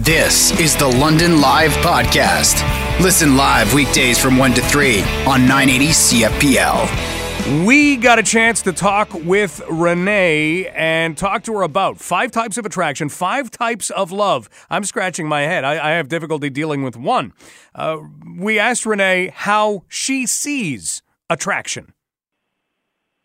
This 0.00 0.50
is 0.60 0.76
the 0.76 0.86
London 0.86 1.40
Live 1.40 1.70
Podcast. 1.78 2.60
Listen 3.00 3.34
live 3.34 3.72
weekdays 3.72 4.18
from 4.18 4.36
1 4.36 4.52
to 4.52 4.60
3 4.60 5.00
on 5.24 5.48
980 5.48 5.86
CFPL. 5.86 7.66
We 7.66 7.96
got 7.96 8.18
a 8.18 8.22
chance 8.22 8.60
to 8.62 8.74
talk 8.74 9.08
with 9.14 9.62
Renee 9.70 10.66
and 10.66 11.16
talk 11.16 11.44
to 11.44 11.54
her 11.54 11.62
about 11.62 11.96
five 11.96 12.30
types 12.30 12.58
of 12.58 12.66
attraction, 12.66 13.08
five 13.08 13.50
types 13.50 13.88
of 13.88 14.12
love. 14.12 14.50
I'm 14.68 14.84
scratching 14.84 15.26
my 15.28 15.40
head. 15.42 15.64
I, 15.64 15.92
I 15.92 15.92
have 15.92 16.08
difficulty 16.08 16.50
dealing 16.50 16.82
with 16.82 16.98
one. 16.98 17.32
Uh, 17.74 18.00
we 18.38 18.58
asked 18.58 18.84
Renee 18.84 19.32
how 19.34 19.84
she 19.88 20.26
sees 20.26 21.02
attraction. 21.30 21.94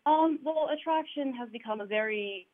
Um, 0.06 0.38
well, 0.42 0.70
attraction 0.72 1.34
has 1.34 1.50
become 1.50 1.82
a 1.82 1.86
very, 1.86 2.46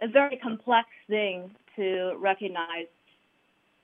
a 0.00 0.06
very 0.06 0.36
complex 0.36 0.86
thing 1.08 1.50
to 1.74 2.14
recognize. 2.20 2.86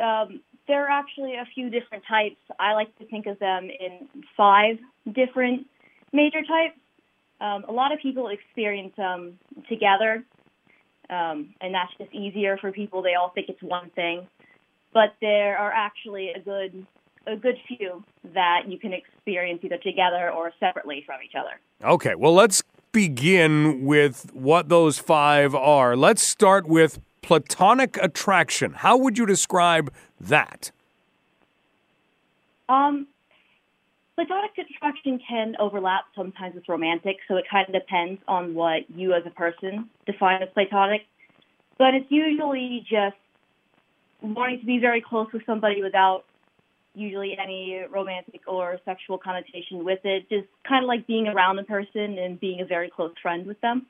Um, 0.01 0.41
there 0.69 0.85
are 0.87 0.91
actually 0.91 1.35
a 1.35 1.47
few 1.55 1.71
different 1.71 2.05
types. 2.09 2.37
I 2.59 2.75
like 2.75 2.97
to 2.99 3.05
think 3.07 3.27
of 3.27 3.39
them 3.39 3.65
in 3.65 4.09
five 4.37 4.79
different 5.13 5.67
major 6.13 6.43
types. 6.43 6.79
Um, 7.41 7.65
a 7.69 7.73
lot 7.73 7.93
of 7.93 7.99
people 7.99 8.29
experience 8.29 8.95
them 8.97 9.39
together, 9.69 10.25
um, 11.11 11.55
and 11.61 11.75
that's 11.75 11.93
just 11.99 12.15
easier 12.15 12.57
for 12.57 12.71
people. 12.71 13.03
They 13.03 13.15
all 13.15 13.31
think 13.31 13.49
it's 13.49 13.63
one 13.63 13.91
thing, 13.91 14.29
but 14.95 15.15
there 15.21 15.59
are 15.59 15.73
actually 15.73 16.31
a 16.31 16.41
good 16.41 16.87
a 17.27 17.37
good 17.37 17.57
few 17.69 18.03
that 18.35 18.63
you 18.69 18.79
can 18.79 18.93
experience 18.93 19.61
either 19.63 19.79
together 19.79 20.31
or 20.31 20.53
separately 20.59 21.03
from 21.07 21.21
each 21.25 21.35
other. 21.39 21.61
Okay, 21.85 22.15
well, 22.15 22.35
let's 22.35 22.63
begin 22.93 23.85
with 23.85 24.31
what 24.33 24.69
those 24.69 24.99
five 24.99 25.55
are. 25.55 25.97
Let's 25.97 26.23
start 26.23 26.67
with 26.67 27.01
platonic 27.23 27.97
attraction. 28.03 28.73
How 28.73 28.97
would 28.97 29.17
you 29.17 29.27
describe 29.27 29.93
that? 30.21 30.71
Um, 32.69 33.07
platonic 34.15 34.51
attraction 34.59 35.21
can 35.27 35.55
overlap 35.59 36.05
sometimes 36.15 36.55
with 36.55 36.69
romantic, 36.69 37.17
so 37.29 37.37
it 37.37 37.45
kind 37.51 37.67
of 37.69 37.75
depends 37.75 38.21
on 38.29 38.55
what 38.55 38.91
you 38.95 39.15
as 39.15 39.23
a 39.27 39.31
person 39.31 39.89
define 40.07 40.43
as 40.43 40.49
platonic. 40.53 41.03
But 41.79 41.95
it's 41.95 42.11
usually 42.11 42.87
just 42.89 43.17
wanting 44.21 44.61
to 44.61 44.67
be 44.67 44.79
very 44.79 45.01
close 45.01 45.29
with 45.33 45.43
somebody 45.47 45.83
without 45.83 46.25
usually 46.95 47.37
any 47.43 47.81
romantic 47.91 48.43
or 48.47 48.79
sexual 48.85 49.19
connotation 49.19 49.85
with 49.85 50.01
it. 50.05 50.29
Just 50.29 50.47
kind 50.69 50.85
of 50.85 50.89
like 50.89 51.07
being 51.07 51.27
around 51.27 51.59
a 51.59 51.65
person 51.65 52.19
and 52.19 52.39
being 52.39 52.61
a 52.61 52.65
very 52.65 52.91
close 52.91 53.13
friend 53.21 53.47
with 53.47 53.61
them. 53.61 53.87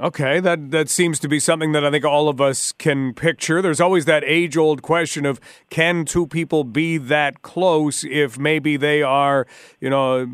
Okay, 0.00 0.38
that 0.38 0.70
that 0.70 0.88
seems 0.88 1.18
to 1.18 1.28
be 1.28 1.40
something 1.40 1.72
that 1.72 1.84
I 1.84 1.90
think 1.90 2.04
all 2.04 2.28
of 2.28 2.40
us 2.40 2.70
can 2.70 3.12
picture. 3.14 3.60
There's 3.60 3.80
always 3.80 4.04
that 4.04 4.22
age-old 4.24 4.80
question 4.80 5.26
of 5.26 5.40
can 5.70 6.04
two 6.04 6.28
people 6.28 6.62
be 6.62 6.98
that 6.98 7.42
close 7.42 8.04
if 8.04 8.38
maybe 8.38 8.76
they 8.76 9.02
are, 9.02 9.44
you 9.80 9.90
know, 9.90 10.30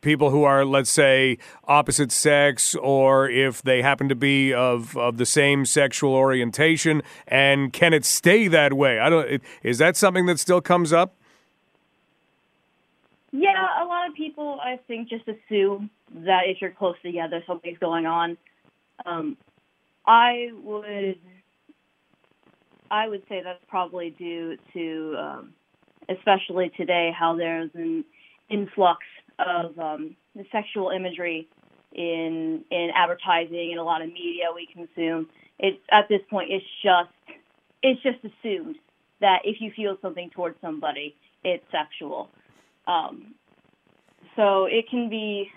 people 0.00 0.30
who 0.30 0.42
are 0.42 0.64
let's 0.64 0.90
say 0.90 1.38
opposite 1.68 2.10
sex 2.10 2.74
or 2.74 3.30
if 3.30 3.62
they 3.62 3.80
happen 3.80 4.08
to 4.08 4.16
be 4.16 4.52
of 4.52 4.96
of 4.96 5.18
the 5.18 5.26
same 5.26 5.64
sexual 5.64 6.12
orientation 6.12 7.00
and 7.28 7.72
can 7.72 7.94
it 7.94 8.04
stay 8.04 8.48
that 8.48 8.72
way? 8.72 8.98
I 8.98 9.08
don't 9.08 9.40
is 9.62 9.78
that 9.78 9.96
something 9.96 10.26
that 10.26 10.40
still 10.40 10.60
comes 10.60 10.92
up? 10.92 11.14
Yeah, 13.30 13.50
a 13.80 13.86
lot 13.86 14.08
of 14.08 14.16
people 14.16 14.58
I 14.60 14.80
think 14.88 15.08
just 15.08 15.28
assume 15.28 15.90
that 16.12 16.42
if 16.46 16.60
you're 16.60 16.72
close 16.72 16.96
together 17.04 17.44
something's 17.46 17.78
going 17.78 18.06
on. 18.06 18.36
Um, 19.04 19.36
I 20.06 20.50
would 20.62 21.18
I 22.90 23.08
would 23.08 23.22
say 23.28 23.42
that's 23.42 23.62
probably 23.68 24.10
due 24.10 24.56
to 24.72 25.16
um, 25.18 25.52
especially 26.08 26.70
today 26.76 27.10
how 27.16 27.36
there's 27.36 27.70
an 27.74 28.04
influx 28.48 29.00
of 29.38 29.78
um, 29.78 30.16
the 30.34 30.44
sexual 30.52 30.90
imagery 30.90 31.48
in 31.92 32.64
in 32.70 32.90
advertising 32.94 33.68
and 33.72 33.80
a 33.80 33.82
lot 33.82 34.02
of 34.02 34.08
media 34.08 34.46
we 34.54 34.68
consume. 34.72 35.28
It's 35.58 35.78
at 35.90 36.08
this 36.08 36.20
point 36.30 36.50
it's 36.50 36.64
just 36.82 37.38
it's 37.82 38.02
just 38.02 38.18
assumed 38.24 38.76
that 39.20 39.40
if 39.44 39.60
you 39.60 39.72
feel 39.74 39.96
something 40.02 40.30
towards 40.30 40.56
somebody, 40.60 41.14
it's 41.42 41.64
sexual. 41.72 42.28
Um, 42.86 43.34
so 44.36 44.66
it 44.66 44.88
can 44.90 45.08
be 45.08 45.50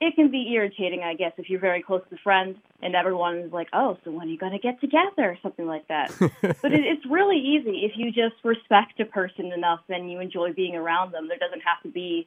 it 0.00 0.14
can 0.14 0.30
be 0.30 0.52
irritating, 0.52 1.02
I 1.02 1.14
guess, 1.14 1.32
if 1.38 1.48
you're 1.48 1.60
very 1.60 1.82
close 1.82 2.02
to 2.10 2.16
friends 2.18 2.58
and 2.82 2.94
everyone's 2.94 3.52
like, 3.52 3.68
"Oh, 3.72 3.96
so 4.04 4.10
when 4.10 4.28
are 4.28 4.30
you 4.30 4.38
going 4.38 4.52
to 4.52 4.58
get 4.58 4.80
together?" 4.80 5.10
or 5.18 5.38
something 5.42 5.66
like 5.66 5.88
that. 5.88 6.12
but 6.18 6.72
it, 6.72 6.84
it's 6.84 7.06
really 7.06 7.38
easy 7.38 7.84
if 7.84 7.92
you 7.96 8.12
just 8.12 8.36
respect 8.44 9.00
a 9.00 9.06
person 9.06 9.52
enough 9.52 9.80
and 9.88 10.10
you 10.10 10.20
enjoy 10.20 10.52
being 10.52 10.76
around 10.76 11.12
them. 11.12 11.28
There 11.28 11.38
doesn't 11.38 11.62
have 11.62 11.82
to 11.84 11.88
be 11.88 12.26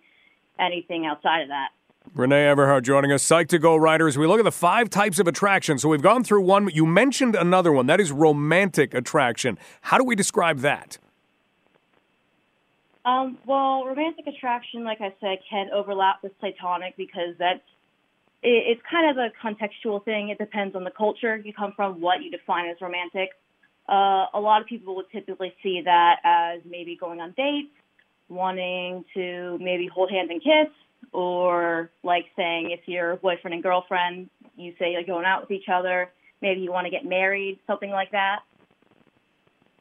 anything 0.60 1.06
outside 1.06 1.42
of 1.42 1.50
that. 1.50 1.70
Renee 2.16 2.48
Everhart 2.48 2.84
joining 2.84 3.12
us, 3.12 3.24
Psych2Go 3.24 3.80
writers. 3.80 4.18
We 4.18 4.26
look 4.26 4.40
at 4.40 4.46
the 4.46 4.52
five 4.52 4.90
types 4.90 5.20
of 5.20 5.28
attraction. 5.28 5.78
So 5.78 5.90
we've 5.90 6.02
gone 6.02 6.24
through 6.24 6.42
one. 6.42 6.70
You 6.74 6.86
mentioned 6.86 7.36
another 7.36 7.72
one. 7.72 7.86
That 7.86 8.00
is 8.00 8.12
romantic 8.12 8.94
attraction. 8.96 9.60
How 9.82 9.98
do 9.98 10.04
we 10.04 10.16
describe 10.16 10.60
that? 10.60 10.98
Um, 13.10 13.38
well, 13.46 13.86
romantic 13.86 14.28
attraction, 14.28 14.84
like 14.84 15.02
I 15.02 15.14
said, 15.20 15.40
can 15.50 15.70
overlap 15.74 16.22
with 16.22 16.38
platonic 16.40 16.96
because 16.96 17.34
that's 17.40 17.62
it, 18.44 18.78
it's 18.78 18.82
kind 18.90 19.10
of 19.10 19.18
a 19.18 19.30
contextual 19.44 20.04
thing. 20.04 20.30
It 20.30 20.38
depends 20.38 20.76
on 20.76 20.84
the 20.84 20.92
culture 20.92 21.38
you 21.38 21.54
come 21.54 21.74
from, 21.76 22.02
what 22.02 22.22
you 22.22 22.30
define 22.30 22.70
as 22.70 22.78
romantic. 22.82 23.30
Uh, 23.88 24.26
a 24.34 24.40
lot 24.40 24.62
of 24.62 24.68
people 24.68 24.96
would 24.98 25.10
typically 25.12 25.54
see 25.64 25.82
that 25.86 26.18
as 26.24 26.62
maybe 26.70 26.96
going 26.96 27.20
on 27.20 27.34
dates, 27.36 27.74
wanting 28.28 29.04
to 29.16 29.58
maybe 29.60 29.90
hold 29.92 30.12
hands 30.12 30.30
and 30.30 30.42
kiss, 30.42 30.72
or 31.12 31.90
like 32.04 32.26
saying 32.36 32.70
if 32.70 32.82
you're 32.86 33.16
boyfriend 33.16 33.56
and 33.56 33.64
girlfriend, 33.64 34.30
you 34.56 34.74
say 34.78 34.92
you're 34.92 35.04
going 35.04 35.26
out 35.26 35.42
with 35.42 35.52
each 35.52 35.70
other. 35.74 36.12
Maybe 36.42 36.62
you 36.62 36.72
want 36.72 36.86
to 36.86 36.92
get 36.92 37.06
married, 37.06 37.60
something 37.66 37.90
like 37.90 38.12
that. 38.12 38.42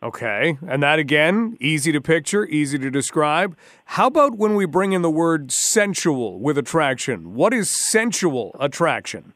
Okay. 0.02 0.58
And 0.66 0.82
that 0.82 0.98
again, 0.98 1.56
easy 1.60 1.90
to 1.92 2.00
picture, 2.00 2.46
easy 2.46 2.78
to 2.78 2.90
describe. 2.90 3.56
How 3.84 4.06
about 4.06 4.36
when 4.36 4.54
we 4.54 4.64
bring 4.64 4.92
in 4.92 5.02
the 5.02 5.10
word 5.10 5.50
sensual 5.50 6.38
with 6.38 6.56
attraction? 6.56 7.34
What 7.34 7.52
is 7.52 7.68
sensual 7.68 8.54
attraction? 8.60 9.34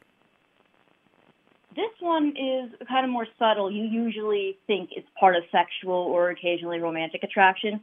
This 1.74 1.90
one 2.00 2.28
is 2.36 2.70
kind 2.86 3.04
of 3.04 3.10
more 3.10 3.26
subtle. 3.38 3.70
You 3.70 3.84
usually 3.84 4.58
think 4.66 4.90
it's 4.92 5.08
part 5.18 5.34
of 5.34 5.42
sexual 5.50 5.94
or 5.94 6.30
occasionally 6.30 6.78
romantic 6.78 7.24
attraction. 7.24 7.80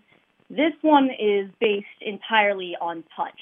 This 0.50 0.74
one 0.82 1.10
is 1.20 1.50
based 1.60 1.88
entirely 2.02 2.76
on 2.80 3.04
touch. 3.16 3.40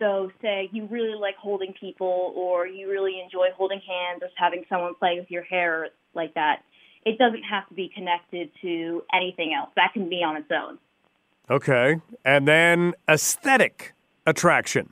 So, 0.00 0.32
say 0.42 0.68
you 0.72 0.86
really 0.86 1.14
like 1.14 1.36
holding 1.36 1.72
people, 1.78 2.32
or 2.34 2.66
you 2.66 2.90
really 2.90 3.20
enjoy 3.22 3.48
holding 3.56 3.80
hands, 3.80 4.22
or 4.22 4.28
having 4.36 4.64
someone 4.68 4.94
play 4.96 5.18
with 5.20 5.30
your 5.30 5.44
hair 5.44 5.90
like 6.14 6.34
that 6.34 6.62
it 7.04 7.18
doesn't 7.18 7.42
have 7.42 7.68
to 7.68 7.74
be 7.74 7.90
connected 7.94 8.50
to 8.62 9.02
anything 9.12 9.54
else. 9.54 9.70
That 9.76 9.92
can 9.92 10.08
be 10.08 10.22
on 10.24 10.36
its 10.36 10.50
own. 10.50 10.78
Okay. 11.50 12.00
And 12.24 12.48
then 12.48 12.94
aesthetic 13.08 13.92
attraction. 14.26 14.90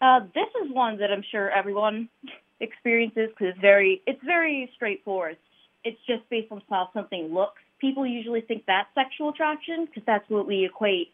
Uh, 0.00 0.20
this 0.34 0.48
is 0.64 0.72
one 0.72 0.98
that 0.98 1.10
I'm 1.10 1.24
sure 1.30 1.50
everyone 1.50 2.08
experiences 2.60 3.30
because 3.30 3.48
it's 3.48 3.60
very 3.60 4.02
it's 4.06 4.22
very 4.24 4.70
straightforward. 4.76 5.36
It's 5.84 5.98
just 6.06 6.28
based 6.30 6.52
on 6.52 6.62
how 6.70 6.90
something 6.92 7.32
looks. 7.32 7.60
People 7.80 8.06
usually 8.06 8.40
think 8.40 8.64
that's 8.66 8.88
sexual 8.94 9.30
attraction 9.30 9.86
because 9.86 10.02
that's 10.06 10.28
what 10.30 10.46
we 10.46 10.64
equate 10.64 11.12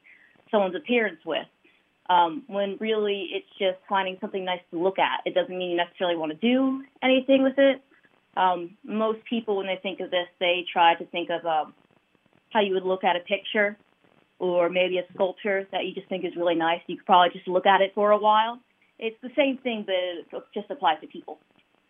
someone's 0.51 0.77
appearance 0.77 1.21
with. 1.25 1.47
Um, 2.11 2.43
when 2.47 2.77
really 2.81 3.31
it's 3.33 3.47
just 3.59 3.79
finding 3.89 4.19
something 4.21 4.45
nice 4.45 4.61
to 4.71 4.83
look 4.83 4.99
at. 4.99 5.21
It 5.25 5.35
doesn't 5.35 5.57
mean 5.57 5.71
you 5.71 5.77
necessarily 5.77 6.17
want 6.17 6.33
to 6.33 6.39
do 6.39 6.85
anything 7.03 7.43
with 7.43 7.59
it. 7.59 7.83
Um, 8.37 8.77
most 8.85 9.19
people, 9.29 9.57
when 9.57 9.67
they 9.67 9.79
think 9.83 10.01
of 10.01 10.11
this, 10.11 10.27
they 10.41 10.65
try 10.73 10.95
to 10.95 11.05
think 11.07 11.31
of 11.31 11.45
um, 11.45 11.75
how 12.51 12.61
you 12.61 12.75
would 12.75 12.85
look 12.85 13.05
at 13.05 13.17
a 13.17 13.21
picture 13.21 13.77
or 14.39 14.69
maybe 14.69 14.99
a 14.99 15.05
sculpture 15.15 15.67
that 15.71 15.85
you 15.85 15.95
just 15.95 16.09
think 16.09 16.25
is 16.25 16.35
really 16.37 16.55
nice. 16.55 16.81
You 16.87 16.97
could 16.97 17.07
probably 17.07 17.31
just 17.33 17.49
look 17.49 17.67
at 17.67 17.81
it 17.81 17.93
for 17.95 18.11
a 18.11 18.19
while. 18.19 18.59
It's 18.99 19.17
the 19.23 19.31
same 19.37 19.59
thing, 19.59 19.85
but 19.87 19.95
it 19.95 20.45
just 20.55 20.71
applies 20.71 21.01
to 21.01 21.07
people. 21.07 21.39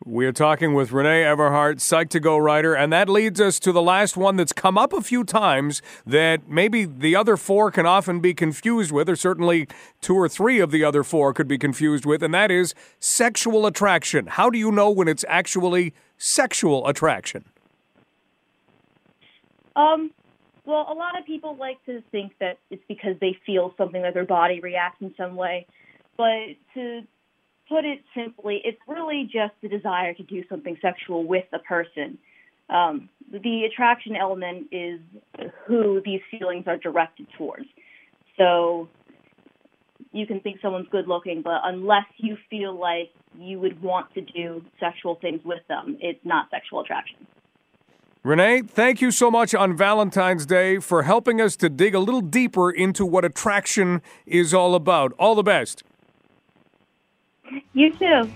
We 0.04 0.26
are 0.26 0.32
talking 0.32 0.74
with 0.74 0.90
Renee 0.90 1.22
Everhart, 1.22 1.76
Psych2Go 1.76 2.42
writer, 2.42 2.74
and 2.74 2.92
that 2.92 3.08
leads 3.08 3.40
us 3.40 3.60
to 3.60 3.70
the 3.70 3.82
last 3.82 4.16
one 4.16 4.34
that's 4.34 4.52
come 4.52 4.76
up 4.76 4.92
a 4.92 5.00
few 5.00 5.22
times 5.22 5.80
that 6.04 6.48
maybe 6.48 6.84
the 6.84 7.14
other 7.14 7.36
four 7.36 7.70
can 7.70 7.86
often 7.86 8.18
be 8.18 8.34
confused 8.34 8.90
with, 8.90 9.08
or 9.08 9.14
certainly 9.14 9.68
two 10.00 10.16
or 10.16 10.28
three 10.28 10.58
of 10.58 10.72
the 10.72 10.82
other 10.82 11.04
four 11.04 11.32
could 11.32 11.46
be 11.46 11.56
confused 11.56 12.04
with, 12.04 12.20
and 12.20 12.34
that 12.34 12.50
is 12.50 12.74
sexual 12.98 13.64
attraction. 13.64 14.26
How 14.26 14.50
do 14.50 14.58
you 14.58 14.72
know 14.72 14.90
when 14.90 15.06
it's 15.06 15.24
actually 15.28 15.94
sexual 16.18 16.88
attraction? 16.88 17.44
Um, 19.76 20.10
well, 20.64 20.86
a 20.90 20.94
lot 20.94 21.16
of 21.16 21.24
people 21.26 21.54
like 21.54 21.84
to 21.86 22.02
think 22.10 22.32
that 22.40 22.58
it's 22.70 22.82
because 22.88 23.14
they 23.20 23.38
feel 23.46 23.72
something 23.76 24.02
that 24.02 24.14
their 24.14 24.26
body 24.26 24.58
reacts 24.58 25.00
in 25.00 25.14
some 25.16 25.36
way. 25.36 25.66
But 26.16 26.56
to 26.74 27.02
put 27.72 27.84
it 27.86 28.02
simply, 28.14 28.60
it's 28.64 28.78
really 28.86 29.24
just 29.24 29.54
the 29.62 29.68
desire 29.68 30.12
to 30.12 30.22
do 30.22 30.44
something 30.48 30.76
sexual 30.82 31.24
with 31.24 31.46
a 31.52 31.58
person. 31.58 32.18
Um, 32.68 33.08
the 33.30 33.64
attraction 33.64 34.14
element 34.14 34.68
is 34.70 35.00
who 35.66 36.02
these 36.04 36.20
feelings 36.30 36.64
are 36.66 36.76
directed 36.76 37.26
towards. 37.38 37.64
So 38.36 38.88
you 40.12 40.26
can 40.26 40.40
think 40.40 40.60
someone's 40.60 40.88
good 40.90 41.08
looking, 41.08 41.40
but 41.42 41.60
unless 41.64 42.04
you 42.18 42.36
feel 42.50 42.78
like 42.78 43.10
you 43.38 43.58
would 43.58 43.82
want 43.82 44.12
to 44.14 44.20
do 44.20 44.62
sexual 44.78 45.14
things 45.14 45.40
with 45.44 45.66
them, 45.68 45.96
it's 46.00 46.20
not 46.24 46.50
sexual 46.50 46.80
attraction. 46.80 47.26
Renee, 48.22 48.62
thank 48.62 49.00
you 49.00 49.10
so 49.10 49.30
much 49.30 49.54
on 49.54 49.76
Valentine's 49.76 50.46
Day 50.46 50.78
for 50.78 51.02
helping 51.02 51.40
us 51.40 51.56
to 51.56 51.68
dig 51.68 51.94
a 51.94 51.98
little 51.98 52.20
deeper 52.20 52.70
into 52.70 53.04
what 53.04 53.24
attraction 53.24 54.02
is 54.26 54.52
all 54.54 54.74
about. 54.74 55.12
All 55.18 55.34
the 55.34 55.42
best. 55.42 55.82
You 57.72 57.92
too. 57.96 58.30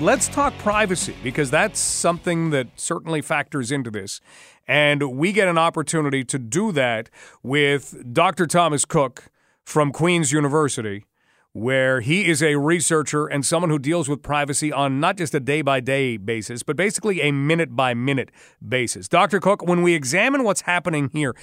Let's 0.00 0.26
talk 0.26 0.58
privacy 0.58 1.14
because 1.22 1.48
that's 1.48 1.78
something 1.78 2.50
that 2.50 2.66
certainly 2.74 3.22
factors 3.22 3.70
into 3.70 3.88
this. 3.88 4.20
And 4.66 5.16
we 5.16 5.30
get 5.30 5.46
an 5.46 5.58
opportunity 5.58 6.24
to 6.24 6.40
do 6.40 6.72
that 6.72 7.08
with 7.44 8.12
Dr. 8.12 8.48
Thomas 8.48 8.84
Cook 8.84 9.30
from 9.64 9.92
Queen's 9.92 10.32
University, 10.32 11.04
where 11.52 12.00
he 12.00 12.26
is 12.26 12.42
a 12.42 12.56
researcher 12.56 13.26
and 13.26 13.44
someone 13.44 13.70
who 13.70 13.78
deals 13.78 14.08
with 14.08 14.22
privacy 14.22 14.72
on 14.72 15.00
not 15.00 15.16
just 15.16 15.34
a 15.34 15.40
day 15.40 15.62
by 15.62 15.80
day 15.80 16.16
basis, 16.16 16.62
but 16.62 16.76
basically 16.76 17.20
a 17.20 17.30
minute 17.30 17.76
by 17.76 17.94
minute 17.94 18.30
basis. 18.66 19.08
Dr. 19.08 19.40
Cook, 19.40 19.62
when 19.62 19.82
we 19.82 19.94
examine 19.94 20.44
what's 20.44 20.62
happening 20.62 21.10
here, 21.12 21.34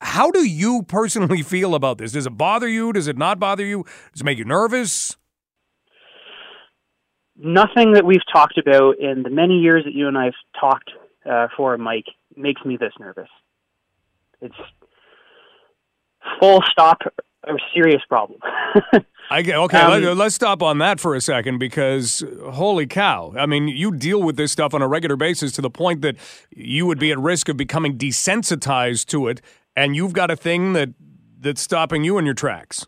how 0.00 0.30
do 0.30 0.46
you 0.46 0.82
personally 0.82 1.42
feel 1.54 1.74
about 1.74 1.98
this? 1.98 2.12
Does 2.12 2.26
it 2.26 2.36
bother 2.36 2.68
you? 2.68 2.92
Does 2.92 3.06
it 3.06 3.16
not 3.16 3.38
bother 3.38 3.64
you? 3.64 3.84
Does 4.12 4.22
it 4.22 4.24
make 4.24 4.38
you 4.38 4.44
nervous? 4.44 5.16
nothing 7.42 7.92
that 7.92 8.04
we've 8.04 8.24
talked 8.32 8.58
about 8.58 8.98
in 8.98 9.22
the 9.22 9.30
many 9.30 9.58
years 9.58 9.84
that 9.84 9.94
you 9.94 10.08
and 10.08 10.16
I've 10.16 10.34
talked 10.58 10.90
uh, 11.28 11.48
for, 11.56 11.76
Mike, 11.78 12.06
makes 12.36 12.64
me 12.64 12.76
this 12.76 12.92
nervous. 12.98 13.28
It's 14.40 14.54
full 16.38 16.62
stop 16.70 16.98
a 17.44 17.52
serious 17.74 18.02
problem. 18.08 18.40
I 19.32 19.42
get, 19.42 19.56
okay, 19.56 19.78
um, 19.78 20.02
let, 20.02 20.26
us 20.26 20.34
stop 20.34 20.60
on 20.60 20.78
that 20.78 20.98
for 20.98 21.14
a 21.14 21.20
second 21.20 21.58
because 21.58 22.24
holy 22.50 22.86
cow. 22.86 23.32
I 23.38 23.46
mean, 23.46 23.68
you 23.68 23.92
deal 23.92 24.22
with 24.22 24.36
this 24.36 24.50
stuff 24.50 24.74
on 24.74 24.82
a 24.82 24.88
regular 24.88 25.14
basis 25.14 25.52
to 25.52 25.62
the 25.62 25.70
point 25.70 26.02
that 26.02 26.16
you 26.50 26.84
would 26.86 26.98
be 26.98 27.12
at 27.12 27.18
risk 27.18 27.48
of 27.48 27.56
becoming 27.56 27.96
desensitized 27.96 29.06
to 29.06 29.28
it, 29.28 29.40
and 29.76 29.94
you've 29.94 30.14
got 30.14 30.32
a 30.32 30.36
thing 30.36 30.72
that 30.72 30.90
that's 31.38 31.60
stopping 31.60 32.02
you 32.02 32.18
in 32.18 32.24
your 32.24 32.34
tracks. 32.34 32.86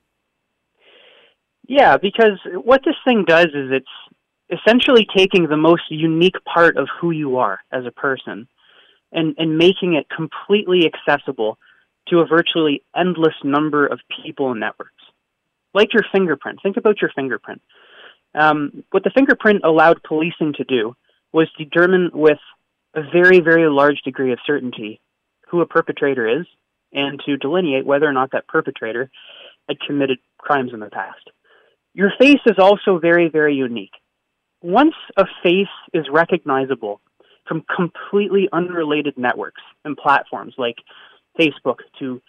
Yeah, 1.68 1.96
because 1.96 2.40
what 2.64 2.82
this 2.84 2.96
thing 3.04 3.24
does 3.24 3.46
is 3.54 3.70
it's 3.70 3.86
essentially 4.50 5.06
taking 5.16 5.48
the 5.48 5.56
most 5.56 5.84
unique 5.90 6.36
part 6.44 6.76
of 6.76 6.88
who 7.00 7.12
you 7.12 7.38
are 7.38 7.60
as 7.70 7.86
a 7.86 7.92
person 7.92 8.48
and, 9.12 9.34
and 9.38 9.56
making 9.56 9.94
it 9.94 10.06
completely 10.14 10.86
accessible 10.86 11.56
to 12.08 12.18
a 12.18 12.26
virtually 12.26 12.82
endless 12.96 13.34
number 13.44 13.86
of 13.86 14.00
people 14.24 14.50
and 14.50 14.60
networks. 14.60 15.01
Like 15.74 15.92
your 15.94 16.04
fingerprint. 16.12 16.60
Think 16.62 16.76
about 16.76 17.00
your 17.00 17.10
fingerprint. 17.14 17.62
Um, 18.34 18.84
what 18.90 19.04
the 19.04 19.10
fingerprint 19.10 19.62
allowed 19.64 20.02
policing 20.02 20.54
to 20.54 20.64
do 20.64 20.96
was 21.32 21.48
determine 21.58 22.10
with 22.12 22.38
a 22.94 23.02
very, 23.12 23.40
very 23.40 23.68
large 23.68 24.00
degree 24.02 24.32
of 24.32 24.38
certainty 24.46 25.00
who 25.48 25.60
a 25.60 25.66
perpetrator 25.66 26.40
is 26.40 26.46
and 26.92 27.20
to 27.26 27.36
delineate 27.36 27.86
whether 27.86 28.06
or 28.06 28.12
not 28.12 28.32
that 28.32 28.48
perpetrator 28.48 29.10
had 29.68 29.80
committed 29.80 30.18
crimes 30.38 30.72
in 30.74 30.80
the 30.80 30.90
past. 30.90 31.30
Your 31.94 32.12
face 32.18 32.40
is 32.46 32.58
also 32.58 32.98
very, 32.98 33.28
very 33.28 33.54
unique 33.54 33.92
once 34.62 34.94
a 35.16 35.24
face 35.42 35.66
is 35.92 36.06
recognizable 36.10 37.00
from 37.46 37.64
completely 37.74 38.48
unrelated 38.52 39.18
networks 39.18 39.62
and 39.84 39.96
platforms 39.96 40.54
like 40.56 40.76
Facebook 41.38 41.78
to 41.98 42.22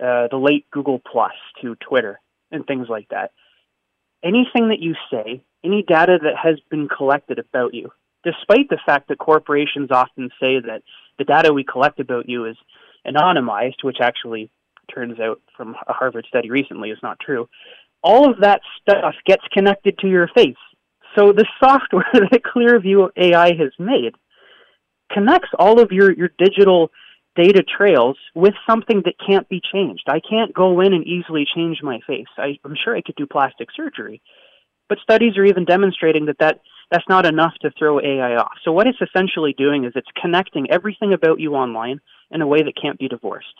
uh, 0.00 0.28
the 0.30 0.36
late 0.36 0.66
Google 0.70 1.00
Plus 1.10 1.32
to 1.60 1.76
Twitter 1.76 2.18
and 2.54 2.66
things 2.66 2.88
like 2.88 3.08
that, 3.10 3.32
anything 4.22 4.68
that 4.68 4.80
you 4.80 4.94
say, 5.10 5.42
any 5.62 5.82
data 5.82 6.18
that 6.22 6.36
has 6.42 6.58
been 6.70 6.88
collected 6.88 7.38
about 7.38 7.74
you, 7.74 7.90
despite 8.22 8.68
the 8.68 8.80
fact 8.84 9.08
that 9.08 9.18
corporations 9.18 9.90
often 9.90 10.30
say 10.40 10.60
that 10.60 10.82
the 11.18 11.24
data 11.24 11.52
we 11.52 11.64
collect 11.64 12.00
about 12.00 12.28
you 12.28 12.46
is 12.46 12.56
anonymized, 13.06 13.82
which 13.82 13.98
actually 14.00 14.50
turns 14.92 15.18
out 15.20 15.40
from 15.56 15.76
a 15.86 15.92
Harvard 15.92 16.26
study 16.28 16.50
recently 16.50 16.90
is 16.90 16.98
not 17.02 17.20
true, 17.20 17.48
all 18.02 18.30
of 18.30 18.40
that 18.40 18.60
stuff 18.80 19.14
gets 19.26 19.42
connected 19.52 19.98
to 19.98 20.08
your 20.08 20.28
face. 20.28 20.56
So 21.16 21.32
the 21.32 21.46
software 21.60 22.04
that 22.12 22.42
Clearview 22.42 23.10
AI 23.16 23.54
has 23.54 23.72
made 23.78 24.14
connects 25.12 25.50
all 25.58 25.80
of 25.80 25.92
your, 25.92 26.12
your 26.12 26.30
digital 26.38 26.90
data 27.36 27.62
trails 27.62 28.16
with 28.34 28.54
something 28.68 29.02
that 29.04 29.14
can't 29.24 29.48
be 29.48 29.60
changed. 29.72 30.04
I 30.06 30.20
can't 30.20 30.54
go 30.54 30.80
in 30.80 30.92
and 30.92 31.06
easily 31.06 31.46
change 31.54 31.78
my 31.82 32.00
face. 32.06 32.26
I, 32.36 32.58
am 32.64 32.74
sure 32.82 32.96
I 32.96 33.02
could 33.02 33.16
do 33.16 33.26
plastic 33.26 33.68
surgery, 33.74 34.22
but 34.88 34.98
studies 35.02 35.36
are 35.36 35.44
even 35.44 35.64
demonstrating 35.64 36.26
that, 36.26 36.38
that 36.38 36.60
that's 36.90 37.08
not 37.08 37.26
enough 37.26 37.54
to 37.62 37.70
throw 37.78 38.00
AI 38.00 38.36
off. 38.36 38.52
So 38.64 38.72
what 38.72 38.86
it's 38.86 39.00
essentially 39.00 39.54
doing 39.56 39.84
is 39.84 39.92
it's 39.96 40.06
connecting 40.20 40.70
everything 40.70 41.12
about 41.12 41.40
you 41.40 41.54
online 41.54 42.00
in 42.30 42.42
a 42.42 42.46
way 42.46 42.62
that 42.62 42.80
can't 42.80 42.98
be 42.98 43.08
divorced. 43.08 43.54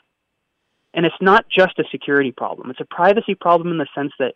And 0.93 1.05
it's 1.05 1.15
not 1.21 1.47
just 1.49 1.79
a 1.79 1.85
security 1.91 2.31
problem. 2.31 2.71
It's 2.71 2.81
a 2.81 2.95
privacy 2.95 3.35
problem 3.35 3.73
in 3.73 3.79
the 3.79 3.89
sense 3.95 4.13
that 4.19 4.35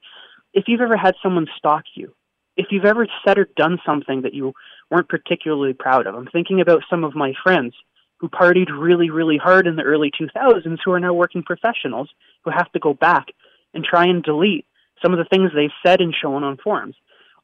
if 0.53 0.65
you've 0.67 0.81
ever 0.81 0.97
had 0.97 1.15
someone 1.23 1.47
stalk 1.57 1.85
you, 1.95 2.15
if 2.57 2.67
you've 2.71 2.85
ever 2.85 3.07
said 3.25 3.39
or 3.39 3.49
done 3.57 3.79
something 3.87 4.23
that 4.23 4.35
you 4.35 4.53
weren't 4.91 5.09
particularly 5.09 5.75
proud 5.75 6.07
of. 6.07 6.15
I'm 6.15 6.27
thinking 6.27 6.61
about 6.61 6.83
some 6.91 7.05
of 7.05 7.15
my 7.15 7.33
friends 7.43 7.75
who 8.19 8.29
partied 8.29 8.69
really, 8.77 9.11
really 9.11 9.37
hard 9.37 9.67
in 9.67 9.77
the 9.77 9.83
early 9.83 10.11
2000s 10.11 10.79
who 10.85 10.93
are 10.93 11.01
now 11.01 11.15
working 11.15 11.43
professionals 11.43 12.11
who 12.45 12.51
have 12.51 12.71
to 12.73 12.79
go 12.79 12.95
back 12.95 13.27
and 13.75 13.85
try 13.85 14.05
and 14.05 14.23
delete 14.23 14.67
some 15.03 15.13
of 15.13 15.19
the 15.19 15.25
things 15.25 15.51
they've 15.55 15.71
said 15.85 16.01
and 16.01 16.15
shown 16.15 16.43
on 16.45 16.57
forums. 16.57 16.97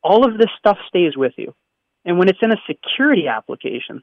All 0.02 0.26
of 0.28 0.38
this 0.38 0.50
stuff 0.58 0.78
stays 0.88 1.16
with 1.16 1.32
you. 1.36 1.54
And 2.04 2.18
when 2.18 2.28
it's 2.28 2.40
in 2.42 2.52
a 2.52 2.60
security 2.66 3.28
application, 3.28 4.02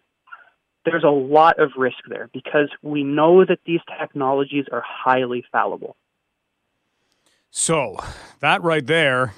there's 0.85 1.03
a 1.03 1.09
lot 1.09 1.59
of 1.59 1.71
risk 1.77 1.97
there 2.07 2.29
because 2.33 2.69
we 2.81 3.03
know 3.03 3.45
that 3.45 3.59
these 3.65 3.81
technologies 3.99 4.65
are 4.71 4.83
highly 4.85 5.43
fallible. 5.51 5.95
So, 7.51 7.97
that 8.39 8.63
right 8.63 8.85
there 8.85 9.33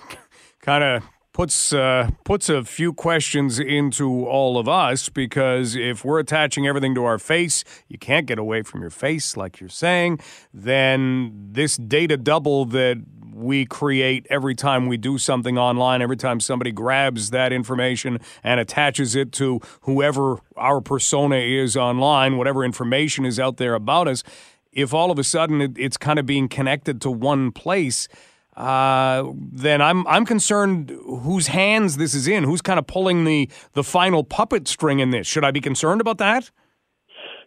kind 0.62 0.84
of 0.84 1.04
puts 1.34 1.74
uh, 1.74 2.12
puts 2.24 2.48
a 2.48 2.64
few 2.64 2.94
questions 2.94 3.60
into 3.60 4.26
all 4.26 4.58
of 4.58 4.70
us 4.70 5.10
because 5.10 5.76
if 5.76 6.06
we're 6.06 6.20
attaching 6.20 6.68
everything 6.68 6.96
to 6.96 7.04
our 7.04 7.18
face, 7.18 7.64
you 7.88 7.98
can't 7.98 8.28
get 8.28 8.40
away 8.40 8.62
from 8.62 8.82
your 8.82 8.92
face, 8.92 9.36
like 9.36 9.60
you're 9.60 9.70
saying. 9.70 10.20
Then 10.54 11.50
this 11.52 11.76
data 11.76 12.18
double 12.18 12.66
that 12.66 13.04
we 13.34 13.66
create 13.66 14.28
every 14.30 14.54
time 14.54 14.88
we 14.88 14.96
do 14.96 15.18
something 15.18 15.58
online, 15.58 16.04
every 16.04 16.18
time 16.18 16.40
somebody 16.40 16.72
grabs 16.72 17.32
that 17.32 17.52
information 17.52 18.20
and 18.44 18.60
attaches 18.60 19.16
it 19.16 19.32
to 19.34 19.60
whoever 19.82 20.38
our 20.56 20.82
persona 20.82 21.38
is 21.38 21.76
online, 21.76 22.38
whatever 22.38 22.64
information 22.64 23.26
is 23.26 23.40
out 23.40 23.58
there 23.58 23.74
about 23.74 24.08
us. 24.08 24.24
If 24.72 24.94
all 24.94 25.10
of 25.10 25.18
a 25.18 25.24
sudden 25.24 25.62
it, 25.62 25.72
it's 25.78 25.98
kind 25.98 26.20
of 26.20 26.28
being 26.28 26.48
connected 26.48 27.02
to 27.02 27.12
one 27.12 27.52
place 27.52 28.08
uh, 28.56 29.32
then 29.36 29.82
I'm 29.82 30.06
I'm 30.08 30.26
concerned 30.26 30.90
whose 30.90 31.48
hands 31.48 31.98
this 31.98 32.14
is 32.14 32.28
in, 32.28 32.44
who's 32.44 32.62
kind 32.62 32.80
of 32.80 32.88
pulling 32.88 33.24
the 33.24 33.50
the 33.74 33.84
final 33.84 34.24
puppet 34.24 34.68
string 34.68 35.00
in 35.00 35.12
this. 35.12 35.28
Should 35.28 35.44
I 35.44 35.52
be 35.52 35.62
concerned 35.62 36.02
about 36.02 36.18
that? 36.20 36.52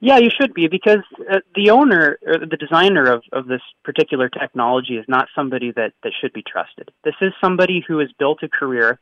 Yeah, 0.00 0.18
you 0.18 0.30
should 0.30 0.52
be 0.52 0.68
because 0.68 1.02
uh, 1.30 1.38
the 1.54 1.70
owner 1.70 2.18
or 2.26 2.38
the 2.38 2.56
designer 2.56 3.10
of, 3.10 3.22
of 3.32 3.46
this 3.46 3.62
particular 3.82 4.28
technology 4.28 4.96
is 4.96 5.06
not 5.08 5.28
somebody 5.34 5.72
that, 5.72 5.92
that 6.02 6.12
should 6.20 6.32
be 6.32 6.42
trusted. 6.46 6.90
This 7.02 7.14
is 7.20 7.32
somebody 7.40 7.82
who 7.86 7.98
has 7.98 8.10
built 8.18 8.42
a 8.42 8.48
career 8.48 9.00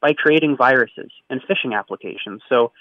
by 0.00 0.12
creating 0.14 0.56
viruses 0.56 1.12
and 1.30 1.40
phishing 1.42 1.78
applications. 1.78 2.42
So 2.48 2.72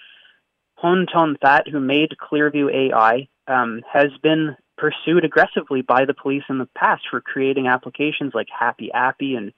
Hoan 0.75 1.05
Ton-That, 1.05 1.67
who 1.67 1.79
made 1.79 2.09
Clearview 2.19 2.91
AI, 2.91 3.27
um, 3.47 3.81
has 3.91 4.09
been 4.23 4.55
pursued 4.81 5.23
aggressively 5.23 5.83
by 5.83 6.05
the 6.05 6.13
police 6.13 6.43
in 6.49 6.57
the 6.57 6.67
past 6.75 7.03
for 7.09 7.21
creating 7.21 7.67
applications 7.67 8.33
like 8.33 8.47
Happy 8.49 8.89
Appy 8.91 9.35
and 9.35 9.53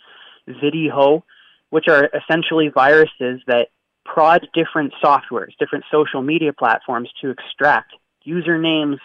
ViddyHo, 0.50 1.24
which 1.70 1.88
are 1.88 2.10
essentially 2.14 2.68
viruses 2.68 3.42
that 3.48 3.70
prod 4.06 4.46
different 4.54 4.94
softwares, 5.02 5.58
different 5.58 5.86
social 5.90 6.22
media 6.22 6.52
platforms 6.52 7.10
to 7.22 7.30
extract 7.30 7.94
usernames, 8.28 8.98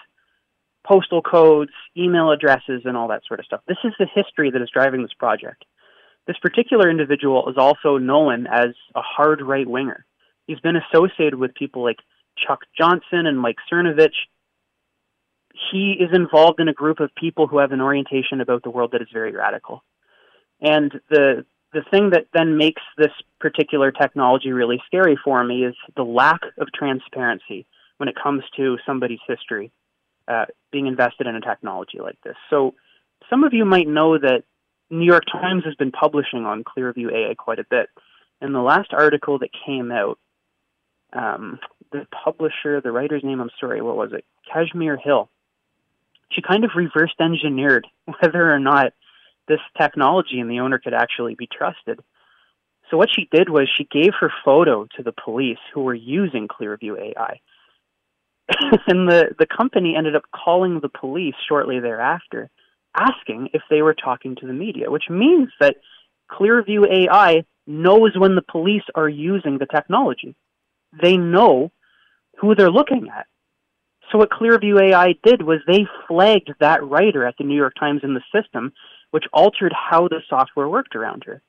postal 0.84 1.22
codes, 1.22 1.70
email 1.96 2.32
addresses, 2.32 2.82
and 2.84 2.96
all 2.96 3.08
that 3.08 3.22
sort 3.28 3.38
of 3.38 3.46
stuff. 3.46 3.60
This 3.68 3.78
is 3.84 3.92
the 4.00 4.08
history 4.12 4.50
that 4.50 4.60
is 4.60 4.70
driving 4.74 5.02
this 5.02 5.14
project. 5.16 5.64
This 6.26 6.36
particular 6.42 6.90
individual 6.90 7.48
is 7.48 7.56
also 7.56 7.96
known 7.96 8.48
as 8.48 8.74
a 8.96 9.02
hard 9.02 9.40
right 9.40 9.68
winger. 9.68 10.04
He's 10.48 10.60
been 10.60 10.76
associated 10.76 11.36
with 11.36 11.54
people 11.54 11.84
like 11.84 11.98
Chuck 12.44 12.60
Johnson 12.76 13.26
and 13.26 13.38
Mike 13.38 13.58
Cernovich, 13.72 14.26
he 15.70 15.96
is 15.98 16.10
involved 16.12 16.60
in 16.60 16.68
a 16.68 16.72
group 16.72 17.00
of 17.00 17.14
people 17.14 17.46
who 17.46 17.58
have 17.58 17.72
an 17.72 17.80
orientation 17.80 18.40
about 18.40 18.62
the 18.62 18.70
world 18.70 18.92
that 18.92 19.02
is 19.02 19.08
very 19.12 19.32
radical. 19.32 19.82
And 20.60 20.92
the 21.10 21.44
the 21.72 21.82
thing 21.90 22.10
that 22.10 22.26
then 22.32 22.56
makes 22.56 22.80
this 22.96 23.12
particular 23.40 23.92
technology 23.92 24.52
really 24.52 24.80
scary 24.86 25.18
for 25.22 25.44
me 25.44 25.64
is 25.64 25.74
the 25.96 26.02
lack 26.02 26.40
of 26.56 26.68
transparency 26.72 27.66
when 27.98 28.08
it 28.08 28.14
comes 28.20 28.42
to 28.56 28.78
somebody's 28.86 29.18
history 29.26 29.70
uh, 30.28 30.46
being 30.72 30.86
invested 30.86 31.26
in 31.26 31.34
a 31.34 31.40
technology 31.40 31.98
like 32.00 32.18
this. 32.24 32.36
So, 32.48 32.74
some 33.28 33.44
of 33.44 33.52
you 33.52 33.64
might 33.64 33.86
know 33.86 34.16
that 34.16 34.44
New 34.90 35.04
York 35.04 35.24
Times 35.30 35.64
has 35.64 35.74
been 35.74 35.90
publishing 35.90 36.46
on 36.46 36.64
Clearview 36.64 37.12
AI 37.12 37.34
quite 37.34 37.58
a 37.58 37.66
bit. 37.68 37.88
And 38.40 38.54
the 38.54 38.60
last 38.60 38.92
article 38.92 39.38
that 39.40 39.50
came 39.66 39.90
out, 39.90 40.18
um, 41.12 41.58
the 41.92 42.06
publisher, 42.24 42.80
the 42.80 42.92
writer's 42.92 43.24
name, 43.24 43.40
I'm 43.40 43.50
sorry, 43.60 43.82
what 43.82 43.96
was 43.96 44.12
it? 44.12 44.24
Kashmir 44.50 44.96
Hill. 44.96 45.28
She 46.30 46.42
kind 46.42 46.64
of 46.64 46.70
reversed 46.76 47.20
engineered 47.20 47.86
whether 48.20 48.52
or 48.52 48.58
not 48.58 48.92
this 49.46 49.60
technology 49.80 50.40
and 50.40 50.50
the 50.50 50.60
owner 50.60 50.78
could 50.78 50.94
actually 50.94 51.34
be 51.34 51.48
trusted. 51.50 52.00
So 52.90 52.96
what 52.96 53.10
she 53.14 53.28
did 53.30 53.48
was 53.48 53.68
she 53.68 53.84
gave 53.84 54.12
her 54.20 54.30
photo 54.44 54.86
to 54.96 55.02
the 55.02 55.12
police 55.12 55.58
who 55.72 55.82
were 55.82 55.94
using 55.94 56.48
Clearview 56.48 56.98
AI. 56.98 57.40
and 58.86 59.08
the, 59.08 59.34
the 59.38 59.46
company 59.46 59.94
ended 59.96 60.16
up 60.16 60.24
calling 60.34 60.80
the 60.80 60.88
police 60.88 61.34
shortly 61.48 61.80
thereafter, 61.80 62.48
asking 62.94 63.50
if 63.52 63.62
they 63.68 63.82
were 63.82 63.94
talking 63.94 64.36
to 64.36 64.46
the 64.46 64.52
media, 64.52 64.90
which 64.90 65.10
means 65.10 65.50
that 65.60 65.76
Clearview 66.30 66.86
AI 66.90 67.44
knows 67.66 68.16
when 68.16 68.34
the 68.34 68.42
police 68.42 68.82
are 68.94 69.08
using 69.08 69.58
the 69.58 69.66
technology. 69.66 70.34
They 71.02 71.16
know 71.16 71.70
who 72.38 72.54
they're 72.54 72.70
looking 72.70 73.08
at. 73.14 73.26
So 74.10 74.18
what 74.18 74.30
Clearview 74.30 74.80
AI 74.80 75.14
did 75.22 75.42
was 75.42 75.58
they 75.66 75.86
flagged 76.06 76.50
that 76.60 76.82
writer 76.82 77.26
at 77.26 77.36
the 77.38 77.44
New 77.44 77.56
York 77.56 77.74
Times 77.78 78.00
in 78.02 78.14
the 78.14 78.22
system, 78.34 78.72
which 79.10 79.24
altered 79.32 79.72
how 79.72 80.08
the 80.08 80.20
software 80.28 80.68
worked 80.68 80.96
around 80.96 81.24
her. 81.26 81.42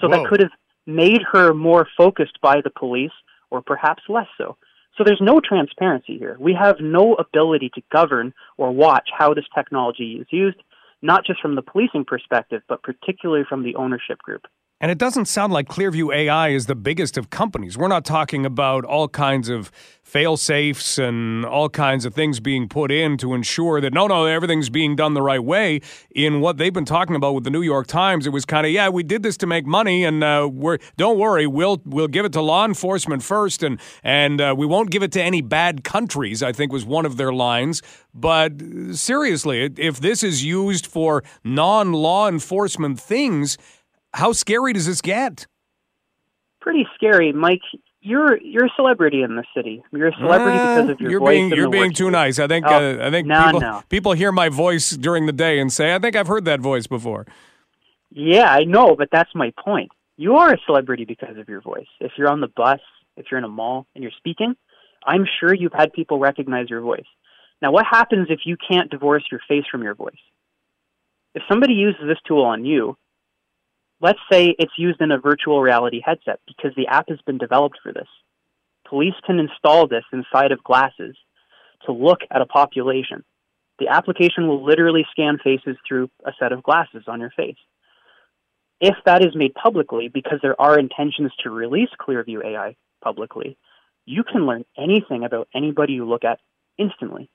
So 0.00 0.08
Whoa. 0.08 0.16
that 0.16 0.28
could 0.28 0.40
have 0.40 0.50
made 0.86 1.22
her 1.32 1.54
more 1.54 1.86
focused 1.96 2.40
by 2.42 2.60
the 2.62 2.70
police 2.70 3.12
or 3.50 3.62
perhaps 3.62 4.02
less 4.08 4.26
so. 4.36 4.56
So 4.96 5.04
there's 5.04 5.20
no 5.20 5.40
transparency 5.40 6.18
here. 6.18 6.36
We 6.38 6.54
have 6.60 6.76
no 6.80 7.14
ability 7.14 7.70
to 7.74 7.82
govern 7.92 8.32
or 8.56 8.70
watch 8.70 9.08
how 9.16 9.34
this 9.34 9.46
technology 9.54 10.18
is 10.20 10.26
used, 10.30 10.62
not 11.02 11.24
just 11.26 11.40
from 11.40 11.56
the 11.56 11.62
policing 11.62 12.04
perspective, 12.04 12.62
but 12.68 12.82
particularly 12.82 13.44
from 13.48 13.64
the 13.64 13.74
ownership 13.74 14.18
group. 14.18 14.42
And 14.80 14.90
it 14.90 14.98
doesn't 14.98 15.26
sound 15.26 15.52
like 15.52 15.68
Clearview 15.68 16.14
AI 16.14 16.48
is 16.48 16.66
the 16.66 16.74
biggest 16.74 17.16
of 17.16 17.30
companies. 17.30 17.78
We're 17.78 17.88
not 17.88 18.04
talking 18.04 18.44
about 18.44 18.84
all 18.84 19.08
kinds 19.08 19.48
of 19.48 19.70
fail 20.02 20.36
safes 20.36 20.98
and 20.98 21.46
all 21.46 21.68
kinds 21.68 22.04
of 22.04 22.12
things 22.12 22.40
being 22.40 22.68
put 22.68 22.90
in 22.90 23.16
to 23.18 23.34
ensure 23.34 23.80
that 23.80 23.92
no, 23.92 24.08
no, 24.08 24.26
everything's 24.26 24.70
being 24.70 24.96
done 24.96 25.14
the 25.14 25.22
right 25.22 25.42
way. 25.42 25.80
In 26.10 26.40
what 26.40 26.58
they've 26.58 26.72
been 26.72 26.84
talking 26.84 27.14
about 27.14 27.34
with 27.34 27.44
the 27.44 27.50
New 27.50 27.62
York 27.62 27.86
Times, 27.86 28.26
it 28.26 28.30
was 28.30 28.44
kind 28.44 28.66
of 28.66 28.72
yeah, 28.72 28.88
we 28.88 29.04
did 29.04 29.22
this 29.22 29.36
to 29.38 29.46
make 29.46 29.64
money, 29.64 30.04
and 30.04 30.24
uh, 30.24 30.50
we're 30.52 30.78
don't 30.96 31.18
worry, 31.18 31.46
we'll 31.46 31.80
we'll 31.84 32.08
give 32.08 32.24
it 32.24 32.32
to 32.32 32.42
law 32.42 32.64
enforcement 32.64 33.22
first, 33.22 33.62
and 33.62 33.80
and 34.02 34.40
uh, 34.40 34.54
we 34.58 34.66
won't 34.66 34.90
give 34.90 35.04
it 35.04 35.12
to 35.12 35.22
any 35.22 35.40
bad 35.40 35.84
countries. 35.84 36.42
I 36.42 36.52
think 36.52 36.72
was 36.72 36.84
one 36.84 37.06
of 37.06 37.16
their 37.16 37.32
lines. 37.32 37.80
But 38.12 38.52
seriously, 38.92 39.72
if 39.78 40.00
this 40.00 40.22
is 40.22 40.44
used 40.44 40.86
for 40.86 41.22
non-law 41.42 42.28
enforcement 42.28 43.00
things 43.00 43.56
how 44.14 44.32
scary 44.32 44.72
does 44.72 44.86
this 44.86 45.00
get? 45.00 45.46
Pretty 46.60 46.86
scary, 46.94 47.32
Mike. 47.32 47.60
You're 48.00 48.40
you're 48.40 48.66
a 48.66 48.70
celebrity 48.76 49.22
in 49.22 49.36
the 49.36 49.44
city. 49.56 49.82
You're 49.92 50.08
a 50.08 50.16
celebrity 50.16 50.58
uh, 50.58 50.76
because 50.76 50.90
of 50.90 51.00
your 51.00 51.10
you're 51.10 51.20
voice. 51.20 51.30
Being, 51.30 51.50
you're 51.50 51.70
being 51.70 51.92
too 51.92 52.10
nice. 52.10 52.38
I 52.38 52.46
think. 52.46 52.64
Oh, 52.66 52.72
uh, 52.72 53.06
I 53.06 53.10
think 53.10 53.26
no, 53.26 53.44
people 53.44 53.60
no. 53.60 53.82
people 53.88 54.12
hear 54.12 54.32
my 54.32 54.48
voice 54.48 54.90
during 54.90 55.26
the 55.26 55.32
day 55.32 55.58
and 55.58 55.72
say, 55.72 55.94
"I 55.94 55.98
think 55.98 56.16
I've 56.16 56.26
heard 56.26 56.44
that 56.44 56.60
voice 56.60 56.86
before." 56.86 57.26
Yeah, 58.10 58.48
I 58.48 58.64
know, 58.64 58.94
but 58.96 59.08
that's 59.10 59.30
my 59.34 59.52
point. 59.62 59.90
You 60.16 60.36
are 60.36 60.52
a 60.52 60.58
celebrity 60.66 61.04
because 61.04 61.36
of 61.36 61.48
your 61.48 61.60
voice. 61.60 61.88
If 61.98 62.12
you're 62.16 62.30
on 62.30 62.40
the 62.40 62.48
bus, 62.54 62.80
if 63.16 63.26
you're 63.30 63.38
in 63.38 63.44
a 63.44 63.48
mall 63.48 63.86
and 63.94 64.02
you're 64.02 64.12
speaking, 64.16 64.54
I'm 65.04 65.26
sure 65.40 65.52
you've 65.52 65.72
had 65.72 65.92
people 65.92 66.18
recognize 66.18 66.70
your 66.70 66.80
voice. 66.80 67.06
Now, 67.60 67.72
what 67.72 67.84
happens 67.90 68.28
if 68.30 68.40
you 68.44 68.56
can't 68.56 68.90
divorce 68.90 69.24
your 69.30 69.40
face 69.48 69.64
from 69.70 69.82
your 69.82 69.94
voice? 69.94 70.14
If 71.34 71.42
somebody 71.48 71.74
uses 71.74 72.02
this 72.06 72.18
tool 72.26 72.44
on 72.44 72.64
you, 72.64 72.96
Let's 74.04 74.20
say 74.30 74.54
it's 74.58 74.74
used 74.76 75.00
in 75.00 75.12
a 75.12 75.18
virtual 75.18 75.62
reality 75.62 76.02
headset 76.04 76.38
because 76.46 76.72
the 76.76 76.88
app 76.88 77.08
has 77.08 77.18
been 77.24 77.38
developed 77.38 77.78
for 77.82 77.90
this. 77.90 78.06
Police 78.86 79.14
can 79.24 79.38
install 79.38 79.88
this 79.88 80.04
inside 80.12 80.52
of 80.52 80.62
glasses 80.62 81.16
to 81.86 81.92
look 81.92 82.18
at 82.30 82.42
a 82.42 82.44
population. 82.44 83.24
The 83.78 83.88
application 83.88 84.46
will 84.46 84.62
literally 84.62 85.06
scan 85.10 85.38
faces 85.42 85.78
through 85.88 86.10
a 86.22 86.32
set 86.38 86.52
of 86.52 86.62
glasses 86.62 87.04
on 87.06 87.18
your 87.18 87.30
face. 87.30 87.56
If 88.78 88.94
that 89.06 89.24
is 89.24 89.34
made 89.34 89.54
publicly, 89.54 90.08
because 90.12 90.38
there 90.42 90.60
are 90.60 90.78
intentions 90.78 91.32
to 91.42 91.48
release 91.48 91.88
Clearview 91.98 92.44
AI 92.44 92.76
publicly, 93.02 93.56
you 94.04 94.22
can 94.22 94.44
learn 94.44 94.66
anything 94.76 95.24
about 95.24 95.48
anybody 95.54 95.94
you 95.94 96.06
look 96.06 96.24
at 96.24 96.40
instantly. 96.76 97.30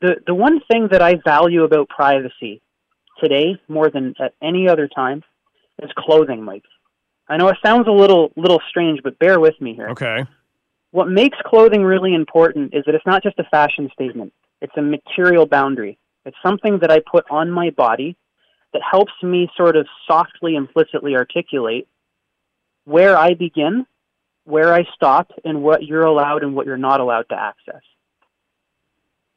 The, 0.00 0.16
the 0.26 0.34
one 0.34 0.60
thing 0.72 0.88
that 0.92 1.02
I 1.02 1.16
value 1.22 1.64
about 1.64 1.90
privacy 1.90 2.62
today 3.20 3.60
more 3.68 3.90
than 3.90 4.14
at 4.20 4.34
any 4.42 4.68
other 4.68 4.88
time 4.88 5.22
is 5.82 5.90
clothing, 5.96 6.42
Mike. 6.42 6.64
I 7.28 7.36
know 7.36 7.48
it 7.48 7.56
sounds 7.64 7.86
a 7.86 7.92
little 7.92 8.32
little 8.36 8.60
strange, 8.68 9.00
but 9.02 9.18
bear 9.18 9.38
with 9.38 9.60
me 9.60 9.74
here. 9.74 9.88
Okay. 9.90 10.26
What 10.90 11.08
makes 11.08 11.38
clothing 11.46 11.84
really 11.84 12.14
important 12.14 12.74
is 12.74 12.84
that 12.86 12.94
it's 12.94 13.06
not 13.06 13.22
just 13.22 13.38
a 13.38 13.44
fashion 13.44 13.88
statement. 13.92 14.32
It's 14.60 14.76
a 14.76 14.82
material 14.82 15.46
boundary. 15.46 15.98
It's 16.24 16.36
something 16.42 16.80
that 16.80 16.90
I 16.90 16.98
put 17.10 17.24
on 17.30 17.50
my 17.50 17.70
body 17.70 18.16
that 18.72 18.82
helps 18.88 19.12
me 19.22 19.48
sort 19.56 19.76
of 19.76 19.86
softly, 20.06 20.56
implicitly 20.56 21.14
articulate 21.14 21.88
where 22.84 23.16
I 23.16 23.34
begin, 23.34 23.86
where 24.44 24.74
I 24.74 24.84
stop, 24.94 25.30
and 25.44 25.62
what 25.62 25.84
you're 25.84 26.04
allowed 26.04 26.42
and 26.42 26.54
what 26.54 26.66
you're 26.66 26.76
not 26.76 27.00
allowed 27.00 27.28
to 27.28 27.36
access. 27.36 27.82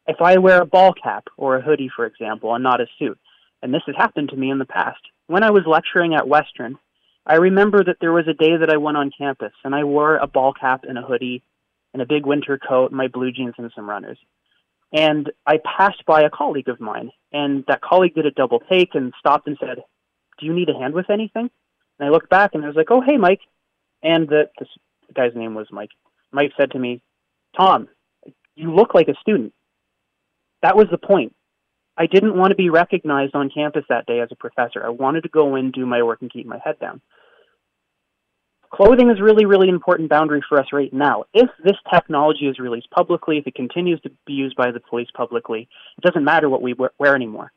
If 0.08 0.22
I 0.22 0.38
wear 0.38 0.62
a 0.62 0.66
ball 0.66 0.94
cap 0.94 1.25
or 1.38 1.58
a 1.58 1.62
hoodie, 1.62 1.92
for 1.96 2.06
example, 2.06 2.54
and 2.54 2.63
not 2.63 2.82
a 2.82 2.88
suit, 3.00 3.20
and 3.63 3.74
this 3.74 3.82
has 3.88 3.96
happened 3.96 4.29
to 4.29 4.36
me 4.36 4.51
in 4.51 4.60
the 4.60 4.65
past. 4.65 5.00
When 5.27 5.41
I 5.41 5.50
was 5.50 5.63
lecturing 5.65 6.13
at 6.13 6.27
Western, 6.27 6.77
I 7.25 7.36
remember 7.36 7.82
that 7.84 7.96
there 8.01 8.12
was 8.12 8.27
a 8.27 8.34
day 8.34 8.58
that 8.58 8.70
I 8.70 8.77
went 8.77 8.98
on 8.98 9.10
campus 9.17 9.53
and 9.63 9.74
I 9.74 9.86
wore 9.86 10.17
a 10.17 10.27
ball 10.27 10.53
cap 10.53 10.84
and 10.88 10.98
a 10.98 11.01
hoodie 11.01 11.41
and 11.93 12.01
a 12.01 12.05
big 12.05 12.25
winter 12.25 12.60
coat, 12.60 12.91
my 12.91 13.08
blue 13.08 13.32
jeans 13.32 13.55
and 13.58 13.72
some 13.74 13.89
runners. 13.89 14.17
And 14.91 15.32
I 15.48 15.60
passed 15.77 16.05
by 16.05 16.22
a 16.22 16.29
colleague 16.29 16.67
of 16.67 16.79
mine, 16.79 17.12
and 17.32 17.63
that 17.67 17.82
colleague 17.82 18.13
did 18.13 18.27
a 18.27 18.32
double 18.32 18.60
take 18.60 18.93
and 18.93 19.13
stopped 19.17 19.48
and 19.48 19.58
said, 19.60 19.77
"Do 20.38 20.46
you 20.46 20.53
need 20.53 20.70
a 20.70 20.77
hand 20.77 20.93
with 20.93 21.10
anything?" 21.10 21.50
And 21.98 22.08
I 22.08 22.10
looked 22.10 22.29
back 22.29 22.51
and 22.53 22.63
I 22.63 22.67
was 22.67 22.75
like, 22.75 22.91
"Oh, 22.91 23.01
hey, 23.01 23.17
Mike." 23.17 23.41
And 24.03 24.27
the, 24.27 24.50
this 24.60 24.67
guy's 25.15 25.34
name 25.34 25.55
was 25.55 25.67
Mike. 25.72 25.89
Mike 26.32 26.51
said 26.60 26.72
to 26.72 26.79
me, 26.79 27.01
"Tom, 27.58 27.88
you 28.55 28.75
look 28.75 28.93
like 28.93 29.08
a 29.08 29.15
student." 29.15 29.53
That 30.62 30.75
was 30.75 30.88
the 30.91 30.98
point. 30.98 31.34
I 31.98 32.08
didn't 32.08 32.36
want 32.36 32.52
to 32.52 32.56
be 32.56 32.70
recognized 32.70 33.36
on 33.36 33.50
campus 33.50 33.86
that 33.90 34.06
day 34.06 34.20
as 34.20 34.30
a 34.32 34.36
professor. 34.36 34.84
I 34.84 34.90
wanted 34.90 35.24
to 35.24 35.30
go 35.30 35.56
in, 35.56 35.72
do 35.72 35.86
my 35.86 36.02
work, 36.02 36.22
and 36.22 36.32
keep 36.32 36.48
my 36.48 36.60
head 36.64 36.80
down. 36.80 37.02
Clothing 38.74 39.12
is 39.12 39.22
really, 39.22 39.46
really 39.46 39.70
important 39.70 40.10
boundary 40.10 40.42
for 40.50 40.60
us 40.60 40.66
right 40.74 40.92
now. 40.92 41.26
If 41.32 41.48
this 41.64 41.78
technology 41.94 42.48
is 42.48 42.58
released 42.58 42.90
publicly, 42.90 43.38
if 43.38 43.46
it 43.46 43.54
continues 43.54 44.02
to 44.02 44.12
be 44.26 44.34
used 44.34 44.56
by 44.56 44.72
the 44.72 44.80
police 44.80 45.10
publicly, 45.16 45.70
it 45.98 46.02
doesn't 46.02 46.24
matter 46.24 46.50
what 46.50 46.64
we 46.64 46.74
wear 46.98 47.16
anymore. 47.16 47.52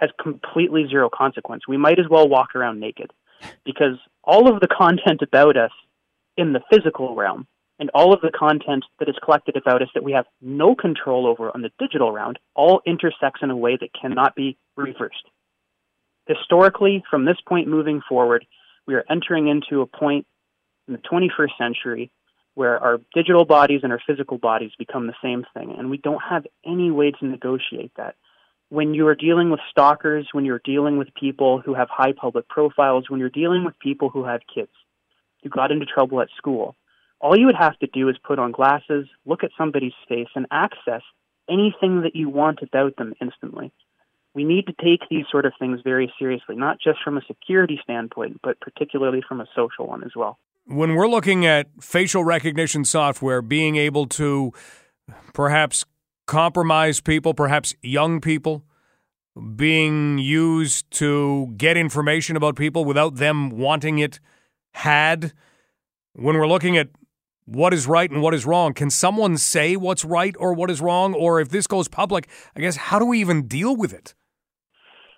It 0.00 0.06
has 0.06 0.10
completely 0.22 0.86
zero 0.88 1.10
consequence. 1.12 1.64
We 1.66 1.76
might 1.76 1.98
as 1.98 2.06
well 2.08 2.28
walk 2.28 2.54
around 2.54 2.78
naked 2.78 3.12
because 3.64 3.98
all 4.22 4.48
of 4.48 4.60
the 4.60 4.68
content 4.78 5.22
about 5.22 5.56
us 5.56 5.72
in 6.36 6.52
the 6.52 6.60
physical 6.70 7.16
realm 7.16 7.48
and 7.78 7.90
all 7.94 8.12
of 8.12 8.20
the 8.20 8.30
content 8.30 8.84
that 8.98 9.08
is 9.08 9.16
collected 9.22 9.56
about 9.56 9.82
us 9.82 9.88
that 9.94 10.04
we 10.04 10.12
have 10.12 10.26
no 10.40 10.74
control 10.74 11.26
over 11.26 11.50
on 11.54 11.62
the 11.62 11.70
digital 11.78 12.10
round 12.10 12.38
all 12.54 12.80
intersects 12.86 13.40
in 13.42 13.50
a 13.50 13.56
way 13.56 13.76
that 13.78 13.90
cannot 14.00 14.34
be 14.34 14.56
reversed. 14.76 15.28
Historically, 16.26 17.04
from 17.10 17.24
this 17.24 17.36
point 17.46 17.68
moving 17.68 18.00
forward, 18.08 18.46
we 18.86 18.94
are 18.94 19.04
entering 19.10 19.48
into 19.48 19.80
a 19.80 19.86
point 19.86 20.26
in 20.88 20.94
the 20.94 21.00
21st 21.00 21.56
century 21.58 22.10
where 22.54 22.78
our 22.78 22.98
digital 23.14 23.44
bodies 23.44 23.80
and 23.82 23.92
our 23.92 24.00
physical 24.06 24.38
bodies 24.38 24.70
become 24.78 25.06
the 25.06 25.14
same 25.22 25.44
thing, 25.52 25.74
and 25.76 25.90
we 25.90 25.98
don't 25.98 26.22
have 26.22 26.46
any 26.64 26.90
way 26.90 27.10
to 27.10 27.26
negotiate 27.26 27.92
that. 27.96 28.16
When 28.70 28.94
you 28.94 29.06
are 29.08 29.14
dealing 29.14 29.50
with 29.50 29.60
stalkers, 29.70 30.28
when 30.32 30.46
you're 30.46 30.62
dealing 30.64 30.96
with 30.96 31.08
people 31.14 31.60
who 31.60 31.74
have 31.74 31.88
high 31.90 32.12
public 32.12 32.48
profiles, 32.48 33.10
when 33.10 33.20
you're 33.20 33.28
dealing 33.28 33.64
with 33.64 33.78
people 33.78 34.08
who 34.08 34.24
have 34.24 34.40
kids, 34.52 34.70
who 35.42 35.50
got 35.50 35.70
into 35.70 35.84
trouble 35.84 36.20
at 36.22 36.28
school, 36.36 36.74
all 37.20 37.38
you 37.38 37.46
would 37.46 37.56
have 37.56 37.78
to 37.78 37.86
do 37.92 38.08
is 38.08 38.16
put 38.22 38.38
on 38.38 38.52
glasses, 38.52 39.06
look 39.24 39.42
at 39.44 39.50
somebody's 39.56 39.92
face, 40.08 40.28
and 40.34 40.46
access 40.50 41.02
anything 41.48 42.02
that 42.02 42.14
you 42.14 42.28
want 42.28 42.60
about 42.62 42.96
them 42.96 43.14
instantly. 43.20 43.72
We 44.34 44.44
need 44.44 44.66
to 44.66 44.74
take 44.74 45.08
these 45.08 45.24
sort 45.30 45.46
of 45.46 45.52
things 45.58 45.80
very 45.82 46.12
seriously, 46.18 46.56
not 46.56 46.78
just 46.78 46.98
from 47.02 47.16
a 47.16 47.22
security 47.26 47.80
standpoint, 47.82 48.40
but 48.42 48.60
particularly 48.60 49.22
from 49.26 49.40
a 49.40 49.46
social 49.54 49.86
one 49.86 50.04
as 50.04 50.12
well. 50.14 50.38
When 50.66 50.94
we're 50.94 51.08
looking 51.08 51.46
at 51.46 51.68
facial 51.80 52.24
recognition 52.24 52.84
software 52.84 53.40
being 53.40 53.76
able 53.76 54.06
to 54.08 54.52
perhaps 55.32 55.84
compromise 56.26 57.00
people, 57.00 57.32
perhaps 57.32 57.74
young 57.82 58.20
people, 58.20 58.64
being 59.54 60.18
used 60.18 60.90
to 60.90 61.52
get 61.56 61.76
information 61.76 62.36
about 62.36 62.56
people 62.56 62.84
without 62.84 63.16
them 63.16 63.50
wanting 63.50 63.98
it 63.98 64.18
had? 64.72 65.32
When 66.14 66.36
we're 66.36 66.48
looking 66.48 66.76
at 66.76 66.88
what 67.46 67.72
is 67.72 67.86
right 67.86 68.10
and 68.10 68.20
what 68.20 68.34
is 68.34 68.44
wrong, 68.44 68.74
can 68.74 68.90
someone 68.90 69.38
say 69.38 69.76
what's 69.76 70.04
right 70.04 70.34
or 70.38 70.52
what 70.52 70.70
is 70.70 70.80
wrong? 70.80 71.14
Or 71.14 71.40
if 71.40 71.48
this 71.48 71.66
goes 71.66 71.88
public, 71.88 72.28
I 72.54 72.60
guess, 72.60 72.76
how 72.76 72.98
do 72.98 73.06
we 73.06 73.20
even 73.20 73.46
deal 73.46 73.74
with 73.74 73.92
it? 73.92 74.14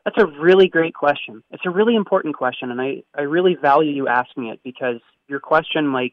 That's 0.05 0.19
a 0.19 0.41
really 0.41 0.69
great 0.69 0.95
question. 0.95 1.43
It's 1.51 1.65
a 1.67 1.71
really 1.71 1.95
important 1.95 2.37
question, 2.37 2.71
and 2.71 2.81
I, 2.81 3.03
I 3.15 3.23
really 3.23 3.57
value 3.61 3.93
you 3.93 4.09
asking 4.09 4.47
it 4.47 4.61
because 4.63 5.01
your 5.27 5.41
question, 5.41 5.93
like, 5.93 6.13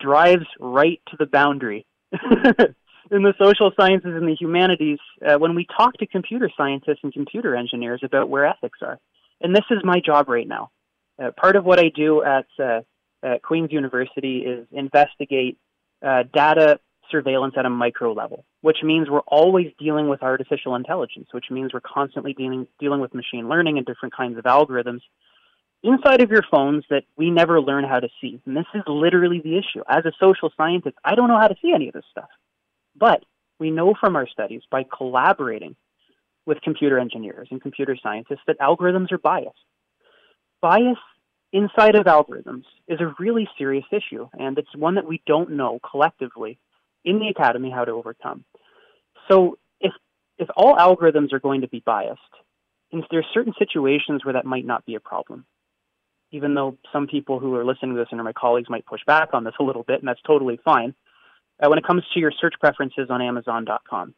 drives 0.00 0.46
right 0.60 1.00
to 1.08 1.16
the 1.18 1.26
boundary 1.26 1.84
in 2.12 3.22
the 3.22 3.34
social 3.42 3.72
sciences 3.78 4.12
and 4.14 4.28
the 4.28 4.36
humanities 4.38 4.98
uh, 5.26 5.36
when 5.36 5.54
we 5.54 5.66
talk 5.76 5.94
to 5.94 6.06
computer 6.06 6.50
scientists 6.56 7.00
and 7.02 7.12
computer 7.12 7.56
engineers 7.56 8.02
about 8.04 8.28
where 8.28 8.46
ethics 8.46 8.78
are. 8.82 8.98
And 9.40 9.54
this 9.54 9.64
is 9.70 9.78
my 9.82 10.00
job 10.04 10.28
right 10.28 10.46
now. 10.46 10.70
Uh, 11.20 11.30
part 11.32 11.56
of 11.56 11.64
what 11.64 11.80
I 11.80 11.90
do 11.94 12.22
at, 12.22 12.46
uh, 12.62 12.80
at 13.22 13.42
Queen's 13.42 13.72
University 13.72 14.38
is 14.38 14.66
investigate 14.70 15.58
uh, 16.06 16.24
data 16.32 16.80
surveillance 17.10 17.54
at 17.56 17.64
a 17.64 17.70
micro 17.70 18.12
level, 18.12 18.44
which 18.60 18.78
means 18.82 19.08
we're 19.08 19.20
always 19.20 19.68
dealing 19.78 20.08
with 20.08 20.22
artificial 20.22 20.74
intelligence, 20.74 21.28
which 21.32 21.46
means 21.50 21.72
we're 21.72 21.80
constantly 21.80 22.34
dealing, 22.34 22.66
dealing 22.78 23.00
with 23.00 23.14
machine 23.14 23.48
learning 23.48 23.78
and 23.78 23.86
different 23.86 24.14
kinds 24.14 24.38
of 24.38 24.44
algorithms 24.44 25.00
inside 25.82 26.20
of 26.20 26.30
your 26.30 26.42
phones 26.50 26.84
that 26.90 27.04
we 27.16 27.30
never 27.30 27.60
learn 27.60 27.84
how 27.84 27.98
to 27.98 28.08
see. 28.20 28.40
And 28.46 28.56
this 28.56 28.66
is 28.74 28.82
literally 28.86 29.40
the 29.42 29.56
issue. 29.56 29.82
As 29.88 30.04
a 30.04 30.12
social 30.20 30.50
scientist, 30.56 30.96
I 31.04 31.14
don't 31.14 31.28
know 31.28 31.38
how 31.38 31.48
to 31.48 31.56
see 31.62 31.72
any 31.74 31.88
of 31.88 31.94
this 31.94 32.04
stuff. 32.10 32.28
But 32.96 33.24
we 33.58 33.70
know 33.70 33.94
from 33.98 34.16
our 34.16 34.28
studies 34.28 34.62
by 34.70 34.84
collaborating 34.84 35.76
with 36.46 36.60
computer 36.62 36.98
engineers 36.98 37.48
and 37.50 37.62
computer 37.62 37.96
scientists 38.02 38.40
that 38.46 38.58
algorithms 38.58 39.12
are 39.12 39.18
biased. 39.18 39.58
Bias 40.60 40.98
inside 41.52 41.94
of 41.94 42.06
algorithms 42.06 42.64
is 42.86 43.00
a 43.00 43.14
really 43.18 43.48
serious 43.56 43.84
issue, 43.92 44.28
and 44.38 44.58
it's 44.58 44.74
one 44.76 44.96
that 44.96 45.06
we 45.06 45.22
don't 45.26 45.52
know 45.52 45.78
collectively 45.88 46.58
in 47.04 47.18
the 47.18 47.28
academy 47.28 47.70
how 47.70 47.84
to 47.84 47.92
overcome. 47.92 48.44
So 49.30 49.58
if 49.80 49.92
if 50.38 50.48
all 50.56 50.76
algorithms 50.76 51.32
are 51.32 51.40
going 51.40 51.62
to 51.62 51.68
be 51.68 51.82
biased, 51.84 52.20
and 52.92 53.04
there's 53.10 53.26
certain 53.32 53.54
situations 53.58 54.24
where 54.24 54.34
that 54.34 54.44
might 54.44 54.64
not 54.64 54.86
be 54.86 54.94
a 54.94 55.00
problem. 55.00 55.44
Even 56.30 56.54
though 56.54 56.76
some 56.92 57.06
people 57.06 57.38
who 57.38 57.54
are 57.54 57.64
listening 57.64 57.94
to 57.94 57.98
this 57.98 58.08
and 58.10 58.20
are 58.20 58.24
my 58.24 58.32
colleagues 58.32 58.68
might 58.68 58.84
push 58.84 59.00
back 59.06 59.30
on 59.32 59.44
this 59.44 59.54
a 59.58 59.62
little 59.62 59.82
bit, 59.82 60.00
and 60.00 60.08
that's 60.08 60.20
totally 60.26 60.58
fine 60.64 60.94
uh, 61.62 61.68
when 61.68 61.78
it 61.78 61.86
comes 61.86 62.02
to 62.12 62.20
your 62.20 62.32
search 62.38 62.54
preferences 62.60 63.08
on 63.10 63.22
Amazon.com. 63.22 64.14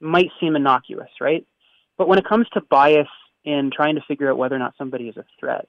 Might 0.00 0.30
seem 0.40 0.56
innocuous, 0.56 1.08
right? 1.20 1.46
But 1.96 2.08
when 2.08 2.18
it 2.18 2.28
comes 2.28 2.46
to 2.52 2.60
bias 2.60 3.08
in 3.44 3.70
trying 3.74 3.94
to 3.94 4.02
figure 4.06 4.30
out 4.30 4.38
whether 4.38 4.56
or 4.56 4.58
not 4.58 4.74
somebody 4.76 5.08
is 5.08 5.16
a 5.16 5.24
threat, 5.38 5.68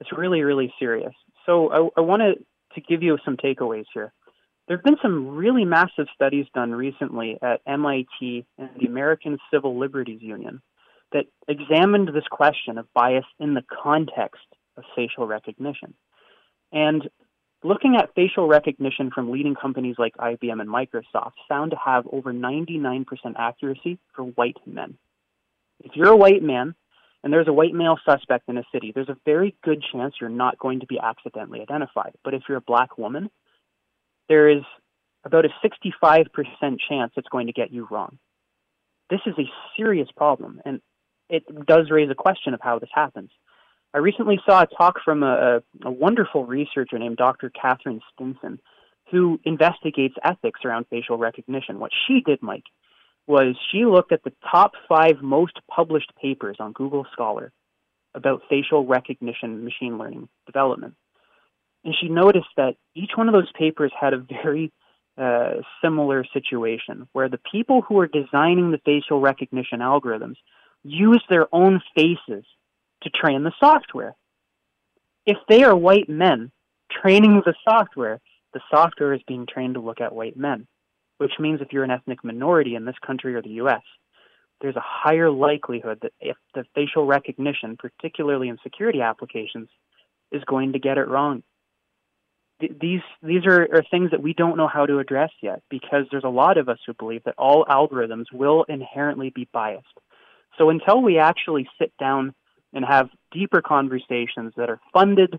it's 0.00 0.12
really, 0.12 0.42
really 0.42 0.72
serious. 0.78 1.12
So 1.46 1.70
I, 1.70 2.00
I 2.00 2.00
wanted 2.00 2.44
to 2.74 2.80
give 2.80 3.02
you 3.02 3.18
some 3.24 3.36
takeaways 3.36 3.84
here. 3.92 4.12
There 4.66 4.76
have 4.76 4.84
been 4.84 4.98
some 5.02 5.28
really 5.28 5.64
massive 5.64 6.06
studies 6.14 6.46
done 6.54 6.72
recently 6.72 7.38
at 7.42 7.60
MIT 7.66 8.46
and 8.56 8.70
the 8.78 8.86
American 8.86 9.38
Civil 9.52 9.78
Liberties 9.78 10.22
Union 10.22 10.62
that 11.12 11.24
examined 11.48 12.08
this 12.14 12.28
question 12.30 12.78
of 12.78 12.86
bias 12.94 13.24
in 13.40 13.54
the 13.54 13.64
context 13.82 14.44
of 14.76 14.84
facial 14.94 15.26
recognition. 15.26 15.94
And 16.72 17.08
looking 17.64 17.96
at 17.96 18.14
facial 18.14 18.46
recognition 18.46 19.10
from 19.12 19.32
leading 19.32 19.56
companies 19.56 19.96
like 19.98 20.16
IBM 20.16 20.60
and 20.60 20.70
Microsoft 20.70 21.32
found 21.48 21.72
to 21.72 21.76
have 21.84 22.06
over 22.12 22.32
99% 22.32 23.04
accuracy 23.36 23.98
for 24.14 24.22
white 24.22 24.56
men. 24.66 24.96
If 25.82 25.96
you're 25.96 26.12
a 26.12 26.16
white 26.16 26.42
man 26.42 26.74
and 27.22 27.32
there's 27.32 27.48
a 27.48 27.52
white 27.52 27.74
male 27.74 27.98
suspect 28.04 28.48
in 28.48 28.56
a 28.56 28.64
city, 28.72 28.92
there's 28.94 29.08
a 29.08 29.16
very 29.24 29.54
good 29.62 29.82
chance 29.92 30.14
you're 30.20 30.30
not 30.30 30.58
going 30.58 30.80
to 30.80 30.86
be 30.86 30.98
accidentally 30.98 31.60
identified. 31.60 32.12
But 32.24 32.34
if 32.34 32.42
you're 32.48 32.58
a 32.58 32.62
black 32.62 32.96
woman, 32.96 33.30
there 34.28 34.48
is 34.48 34.62
about 35.24 35.44
a 35.44 35.50
65% 35.62 36.26
chance 36.88 37.12
it's 37.16 37.28
going 37.28 37.46
to 37.48 37.52
get 37.52 37.72
you 37.72 37.86
wrong. 37.90 38.18
This 39.10 39.20
is 39.26 39.34
a 39.38 39.50
serious 39.76 40.08
problem, 40.16 40.60
and 40.64 40.80
it 41.28 41.44
does 41.66 41.90
raise 41.90 42.10
a 42.10 42.14
question 42.14 42.54
of 42.54 42.60
how 42.62 42.78
this 42.78 42.90
happens. 42.94 43.30
I 43.92 43.98
recently 43.98 44.38
saw 44.46 44.62
a 44.62 44.66
talk 44.66 44.96
from 45.04 45.22
a, 45.22 45.62
a 45.82 45.90
wonderful 45.90 46.46
researcher 46.46 46.98
named 46.98 47.16
Dr. 47.16 47.50
Catherine 47.50 48.00
Stinson, 48.14 48.60
who 49.10 49.40
investigates 49.44 50.14
ethics 50.24 50.60
around 50.64 50.86
facial 50.88 51.18
recognition. 51.18 51.80
What 51.80 51.90
she 52.06 52.22
did, 52.24 52.40
Mike, 52.40 52.64
was 53.30 53.54
she 53.70 53.84
looked 53.84 54.10
at 54.10 54.24
the 54.24 54.32
top 54.50 54.72
five 54.88 55.22
most 55.22 55.58
published 55.70 56.12
papers 56.20 56.56
on 56.58 56.72
Google 56.72 57.06
Scholar 57.12 57.52
about 58.12 58.42
facial 58.50 58.84
recognition 58.84 59.64
machine 59.64 59.98
learning 59.98 60.28
development. 60.46 60.94
And 61.84 61.94
she 61.98 62.08
noticed 62.08 62.48
that 62.56 62.74
each 62.94 63.12
one 63.14 63.28
of 63.28 63.32
those 63.32 63.50
papers 63.56 63.92
had 63.98 64.14
a 64.14 64.18
very 64.18 64.72
uh, 65.16 65.62
similar 65.82 66.24
situation 66.32 67.08
where 67.12 67.28
the 67.28 67.40
people 67.50 67.82
who 67.82 68.00
are 68.00 68.08
designing 68.08 68.72
the 68.72 68.80
facial 68.84 69.20
recognition 69.20 69.78
algorithms 69.78 70.36
use 70.82 71.22
their 71.30 71.46
own 71.54 71.80
faces 71.94 72.44
to 73.02 73.10
train 73.10 73.44
the 73.44 73.52
software. 73.60 74.16
If 75.24 75.36
they 75.48 75.62
are 75.62 75.76
white 75.76 76.08
men 76.08 76.50
training 76.90 77.42
the 77.46 77.54
software, 77.64 78.20
the 78.54 78.60
software 78.70 79.12
is 79.12 79.22
being 79.28 79.46
trained 79.46 79.74
to 79.74 79.80
look 79.80 80.00
at 80.00 80.14
white 80.14 80.36
men, 80.36 80.66
which 81.20 81.32
means 81.38 81.60
if 81.60 81.70
you're 81.70 81.84
an 81.84 81.90
ethnic 81.90 82.24
minority 82.24 82.74
in 82.74 82.86
this 82.86 82.96
country 83.06 83.34
or 83.34 83.42
the 83.42 83.60
US, 83.64 83.82
there's 84.62 84.74
a 84.74 84.82
higher 84.82 85.30
likelihood 85.30 85.98
that 86.00 86.12
if 86.18 86.38
the 86.54 86.64
facial 86.74 87.04
recognition, 87.04 87.76
particularly 87.76 88.48
in 88.48 88.56
security 88.62 89.02
applications, 89.02 89.68
is 90.32 90.42
going 90.44 90.72
to 90.72 90.78
get 90.78 90.96
it 90.96 91.08
wrong. 91.08 91.42
these 92.58 93.02
these 93.22 93.44
are, 93.44 93.68
are 93.70 93.84
things 93.90 94.12
that 94.12 94.22
we 94.22 94.32
don't 94.32 94.56
know 94.56 94.66
how 94.66 94.86
to 94.86 94.98
address 94.98 95.30
yet 95.42 95.62
because 95.68 96.06
there's 96.10 96.24
a 96.24 96.38
lot 96.42 96.56
of 96.56 96.70
us 96.70 96.78
who 96.86 96.94
believe 96.94 97.24
that 97.24 97.34
all 97.36 97.66
algorithms 97.66 98.32
will 98.32 98.64
inherently 98.66 99.28
be 99.28 99.46
biased. 99.52 99.98
So 100.56 100.70
until 100.70 101.02
we 101.02 101.18
actually 101.18 101.68
sit 101.78 101.92
down 101.98 102.34
and 102.72 102.82
have 102.82 103.10
deeper 103.30 103.60
conversations 103.60 104.54
that 104.56 104.70
are 104.70 104.80
funded 104.94 105.38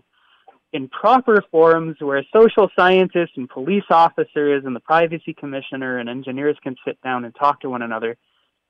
in 0.72 0.88
proper 0.88 1.44
forums 1.50 1.96
where 2.00 2.24
social 2.32 2.68
scientists 2.74 3.36
and 3.36 3.48
police 3.48 3.84
officers 3.90 4.64
and 4.64 4.74
the 4.74 4.80
privacy 4.80 5.34
commissioner 5.34 5.98
and 5.98 6.08
engineers 6.08 6.56
can 6.62 6.76
sit 6.86 7.00
down 7.02 7.24
and 7.24 7.34
talk 7.34 7.60
to 7.60 7.70
one 7.70 7.82
another. 7.82 8.16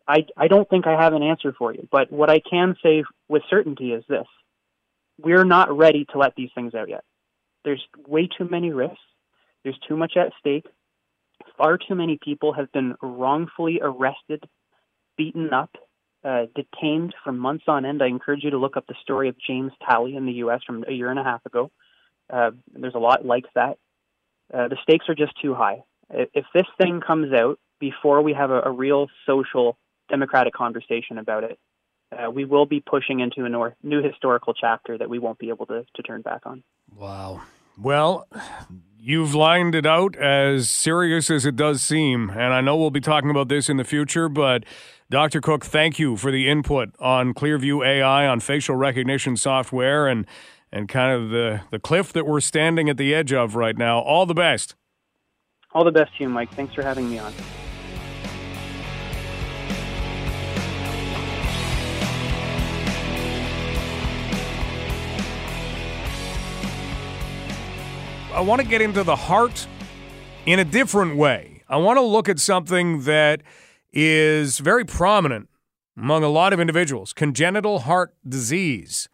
I, 0.09 0.27
I 0.37 0.49
don't 0.49 0.69
think 0.69 0.87
I 0.87 1.01
have 1.01 1.13
an 1.13 1.23
answer 1.23 1.55
for 1.57 1.73
you, 1.73 1.87
but 1.93 2.11
what 2.11 2.29
I 2.29 2.41
can 2.41 2.77
say 2.83 3.05
with 3.29 3.43
certainty 3.49 3.93
is 3.93 4.05
this. 4.09 4.27
We're 5.19 5.45
not 5.45 5.77
ready 5.77 6.05
to 6.11 6.19
let 6.19 6.35
these 6.35 6.51
things 6.55 6.75
out 6.75 6.89
yet. 6.89 7.05
There's 7.65 7.85
way 8.09 8.29
too 8.37 8.49
many 8.51 8.73
risks. 8.73 8.99
There's 9.63 9.79
too 9.89 9.97
much 9.97 10.15
at 10.17 10.33
stake. 10.41 10.67
Far 11.57 11.79
too 11.79 11.95
many 11.95 12.19
people 12.21 12.53
have 12.55 12.73
been 12.73 12.95
wrongfully 13.01 13.79
arrested, 13.81 14.45
beaten 15.17 15.53
up, 15.53 15.71
uh, 16.25 16.47
detained 16.57 17.15
for 17.23 17.31
months 17.31 17.65
on 17.69 17.85
end. 17.85 18.03
I 18.03 18.07
encourage 18.07 18.43
you 18.43 18.51
to 18.51 18.59
look 18.59 18.77
up 18.77 18.87
the 18.89 18.95
story 19.03 19.29
of 19.29 19.37
James 19.39 19.73
Talley 19.87 20.17
in 20.17 20.27
the 20.27 20.33
U.S. 20.35 20.61
from 20.67 20.85
a 20.89 20.93
year 20.93 21.11
and 21.11 21.19
a 21.19 21.25
half 21.25 21.45
ago. 21.47 21.71
Uh, 22.33 22.51
there's 22.73 22.95
a 22.95 22.99
lot 22.99 23.25
like 23.25 23.45
that. 23.55 23.79
Uh, 24.53 24.69
the 24.69 24.77
stakes 24.83 25.05
are 25.09 25.15
just 25.15 25.33
too 25.41 25.55
high. 25.55 25.85
If 26.11 26.45
this 26.55 26.67
thing 26.81 27.01
comes 27.07 27.33
out 27.33 27.59
before 27.79 28.23
we 28.23 28.33
have 28.33 28.51
a, 28.51 28.63
a 28.63 28.71
real 28.71 29.09
social 29.27 29.77
democratic 30.09 30.55
conversation 30.55 31.19
about 31.19 31.45
it, 31.45 31.59
uh, 32.13 32.31
we 32.31 32.45
will 32.45 32.67
be 32.67 32.81
pushing 32.81 33.21
into 33.21 33.45
a 33.45 33.75
new 33.83 34.03
historical 34.03 34.53
chapter 34.55 34.99
that 34.99 35.09
we 35.09 35.19
won't 35.19 35.39
be 35.39 35.49
able 35.49 35.67
to, 35.67 35.85
to 35.95 36.03
turn 36.03 36.23
back 36.23 36.43
on. 36.45 36.63
Wow. 36.95 37.43
Well, 37.79 38.29
you've 38.99 39.35
lined 39.35 39.75
it 39.75 39.87
out 39.87 40.15
as 40.17 40.69
serious 40.69 41.31
as 41.31 41.47
it 41.47 41.57
does 41.57 41.83
seem, 41.83 42.31
and 42.31 42.53
I 42.53 42.61
know 42.61 42.77
we'll 42.77 42.91
be 42.91 43.01
talking 43.01 43.31
about 43.31 43.49
this 43.49 43.71
in 43.71 43.79
the 43.79 43.85
future, 43.85 44.29
but 44.29 44.65
Dr. 45.11 45.41
Cook, 45.41 45.65
thank 45.65 45.99
you 45.99 46.17
for 46.17 46.31
the 46.31 46.49
input 46.49 46.91
on 47.01 47.33
Clearview 47.33 47.87
AI, 47.87 48.27
on 48.27 48.41
facial 48.41 48.77
recognition 48.77 49.37
software, 49.37 50.07
and 50.07 50.27
and 50.73 50.89
kind 50.89 51.13
of 51.13 51.31
the, 51.31 51.61
the 51.71 51.79
cliff 51.79 52.13
that 52.15 52.27
we're 52.27 52.41
standing 52.41 52.89
at 52.89 52.97
the 52.97 53.15
edge 53.15 53.33
of 53.33 53.55
right 53.55 53.77
now. 53.77 54.01
All 54.01 54.25
the 54.25 54.35
best. 54.35 54.75
All 55.75 55.85
the 55.85 55.93
best 55.93 56.17
to 56.17 56.25
you, 56.25 56.29
Mike. 56.29 56.53
Thanks 56.55 56.75
for 56.75 56.83
having 56.83 57.11
me 57.11 57.19
on. 57.19 57.33
I 68.35 68.41
want 68.41 68.63
to 68.63 68.67
get 68.67 68.81
into 68.81 69.05
the 69.05 69.15
heart 69.15 69.67
in 70.47 70.59
a 70.59 70.65
different 70.65 71.17
way. 71.17 71.63
I 71.69 71.77
want 71.77 71.99
to 71.99 72.03
look 72.03 72.31
at 72.31 72.39
something 72.39 73.03
that 73.03 73.43
is 73.93 74.59
very 74.59 74.87
prominent 74.87 75.51
among 75.97 76.25
a 76.25 76.29
lot 76.29 76.55
of 76.55 76.61
individuals 76.61 77.13
congenital 77.13 77.81
heart 77.81 78.15
disease. 78.27 79.11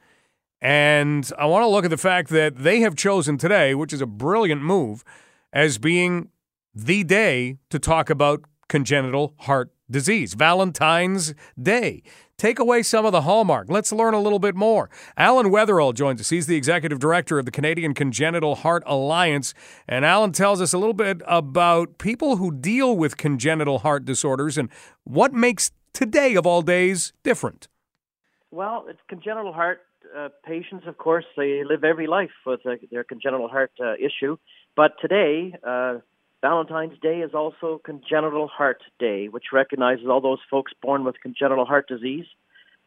And 0.61 1.31
I 1.39 1.47
want 1.47 1.63
to 1.63 1.69
look 1.69 1.85
at 1.85 1.91
the 1.91 1.97
fact 1.97 2.31
that 2.31 2.59
they 2.59 2.81
have 2.81 2.97
chosen 2.97 3.39
today, 3.39 3.75
which 3.75 3.93
is 3.93 4.01
a 4.01 4.07
brilliant 4.07 4.63
move, 4.63 5.05
as 5.53 5.79
being 5.79 6.31
the 6.75 7.05
day 7.05 7.59
to 7.71 7.79
talk 7.79 8.11
about 8.11 8.45
congenital 8.69 9.35
heart 9.41 9.73
disease. 9.91 10.35
Valentine's 10.35 11.35
Day. 11.61 12.03
Take 12.37 12.61
away 12.61 12.83
some 12.83 13.05
of 13.05 13.11
the 13.11 13.23
hallmark. 13.23 13.69
Let's 13.69 13.91
learn 13.91 14.15
a 14.15 14.21
little 14.21 14.39
bit 14.39 14.55
more. 14.55 14.91
Alan 15.17 15.47
Wetherell 15.47 15.93
joins 15.93 16.21
us. 16.21 16.31
He's 16.31 16.47
the 16.47 16.57
executive 16.57 17.01
director 17.01 17.39
of 17.39 17.47
the 17.47 17.51
Canadian 17.51 17.95
Congenital 17.95 18.55
Heart 18.57 18.85
Alliance. 18.87 19.55
And 19.89 20.05
Alan 20.05 20.31
tells 20.31 20.61
us 20.61 20.73
a 20.73 20.79
little 20.79 20.95
bit 20.95 21.21
about 21.27 21.99
people 21.99 22.37
who 22.37 22.53
deal 22.53 22.97
with 22.97 23.17
congenital 23.17 23.81
heart 23.81 24.05
disorders 24.05 24.57
and 24.57 24.69
what 25.03 25.33
makes 25.33 25.73
today, 25.93 26.37
of 26.37 26.47
all 26.47 26.63
days, 26.63 27.13
different. 27.25 27.67
Well, 28.53 28.87
it's 28.89 29.01
congenital 29.09 29.53
heart 29.53 29.81
uh, 30.17 30.29
patients, 30.45 30.87
of 30.87 30.99
course, 30.99 31.25
they 31.37 31.63
live 31.65 31.85
every 31.85 32.07
life 32.07 32.31
with 32.47 32.61
a, 32.67 32.77
their 32.91 33.05
congenital 33.05 33.49
heart 33.49 33.73
uh, 33.81 33.95
issue. 33.95 34.37
But 34.77 34.93
today, 35.01 35.55
uh, 35.67 35.99
Valentine's 36.41 36.99
Day 37.01 37.21
is 37.21 37.35
also 37.35 37.81
Congenital 37.85 38.49
Heart 38.49 38.83
Day, 38.99 39.29
which 39.29 39.47
recognizes 39.53 40.07
all 40.09 40.21
those 40.21 40.39
folks 40.51 40.73
born 40.83 41.05
with 41.05 41.17
congenital 41.21 41.65
heart 41.65 41.89
disease, 41.89 42.27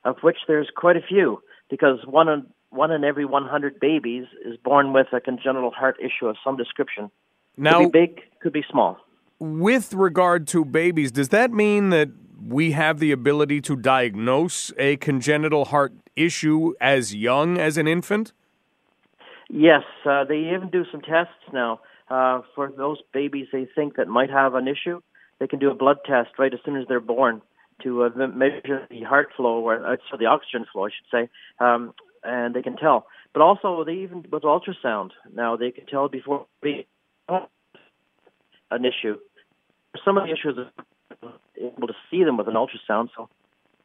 of 0.05 0.17
which 0.21 0.37
there's 0.47 0.69
quite 0.75 0.95
a 0.97 1.01
few, 1.01 1.41
because 1.69 1.99
one 2.05 2.29
in, 2.29 2.47
one 2.69 2.91
in 2.91 3.03
every 3.03 3.25
100 3.25 3.79
babies 3.79 4.25
is 4.45 4.57
born 4.63 4.93
with 4.93 5.07
a 5.11 5.19
congenital 5.19 5.71
heart 5.71 5.97
issue 5.99 6.27
of 6.27 6.37
some 6.43 6.55
description. 6.55 7.11
Now, 7.57 7.79
could 7.79 7.91
be 7.91 7.99
big, 7.99 8.21
could 8.41 8.53
be 8.53 8.63
small. 8.71 8.97
With 9.41 9.95
regard 9.95 10.47
to 10.49 10.63
babies, 10.63 11.11
does 11.11 11.29
that 11.29 11.51
mean 11.51 11.89
that 11.89 12.09
we 12.39 12.73
have 12.73 12.99
the 12.99 13.11
ability 13.11 13.59
to 13.61 13.75
diagnose 13.75 14.71
a 14.77 14.97
congenital 14.97 15.65
heart 15.65 15.93
issue 16.15 16.75
as 16.79 17.15
young 17.15 17.57
as 17.57 17.75
an 17.75 17.87
infant? 17.87 18.33
Yes, 19.49 19.81
uh, 20.05 20.25
they 20.25 20.51
even 20.53 20.69
do 20.71 20.85
some 20.91 21.01
tests 21.01 21.33
now 21.51 21.79
uh, 22.11 22.41
for 22.53 22.71
those 22.77 22.99
babies 23.15 23.47
they 23.51 23.67
think 23.73 23.95
that 23.95 24.07
might 24.07 24.29
have 24.29 24.53
an 24.53 24.67
issue. 24.67 25.01
They 25.39 25.47
can 25.47 25.57
do 25.57 25.71
a 25.71 25.73
blood 25.73 25.97
test 26.05 26.37
right 26.37 26.53
as 26.53 26.59
soon 26.63 26.75
as 26.75 26.85
they're 26.87 26.99
born 26.99 27.41
to 27.81 28.03
uh, 28.03 28.09
measure 28.27 28.85
the 28.91 29.01
heart 29.01 29.29
flow, 29.35 29.59
or 29.61 29.83
uh, 29.83 29.95
so 30.11 30.17
the 30.17 30.27
oxygen 30.27 30.67
flow, 30.71 30.85
I 30.85 30.89
should 30.89 31.09
say, 31.11 31.29
um, 31.59 31.95
and 32.23 32.53
they 32.53 32.61
can 32.61 32.77
tell. 32.77 33.07
But 33.33 33.41
also, 33.41 33.83
they 33.83 33.93
even 33.93 34.23
with 34.31 34.43
ultrasound 34.43 35.13
now 35.33 35.57
they 35.57 35.71
can 35.71 35.87
tell 35.87 36.09
before 36.09 36.45
an 38.71 38.85
issue. 38.85 39.17
Some 40.03 40.17
of 40.17 40.25
the 40.25 40.31
issues 40.31 40.57
are 40.57 41.33
able 41.57 41.87
to 41.87 41.95
see 42.09 42.23
them 42.23 42.37
with 42.37 42.47
an 42.47 42.55
ultrasound, 42.55 43.09
so 43.15 43.29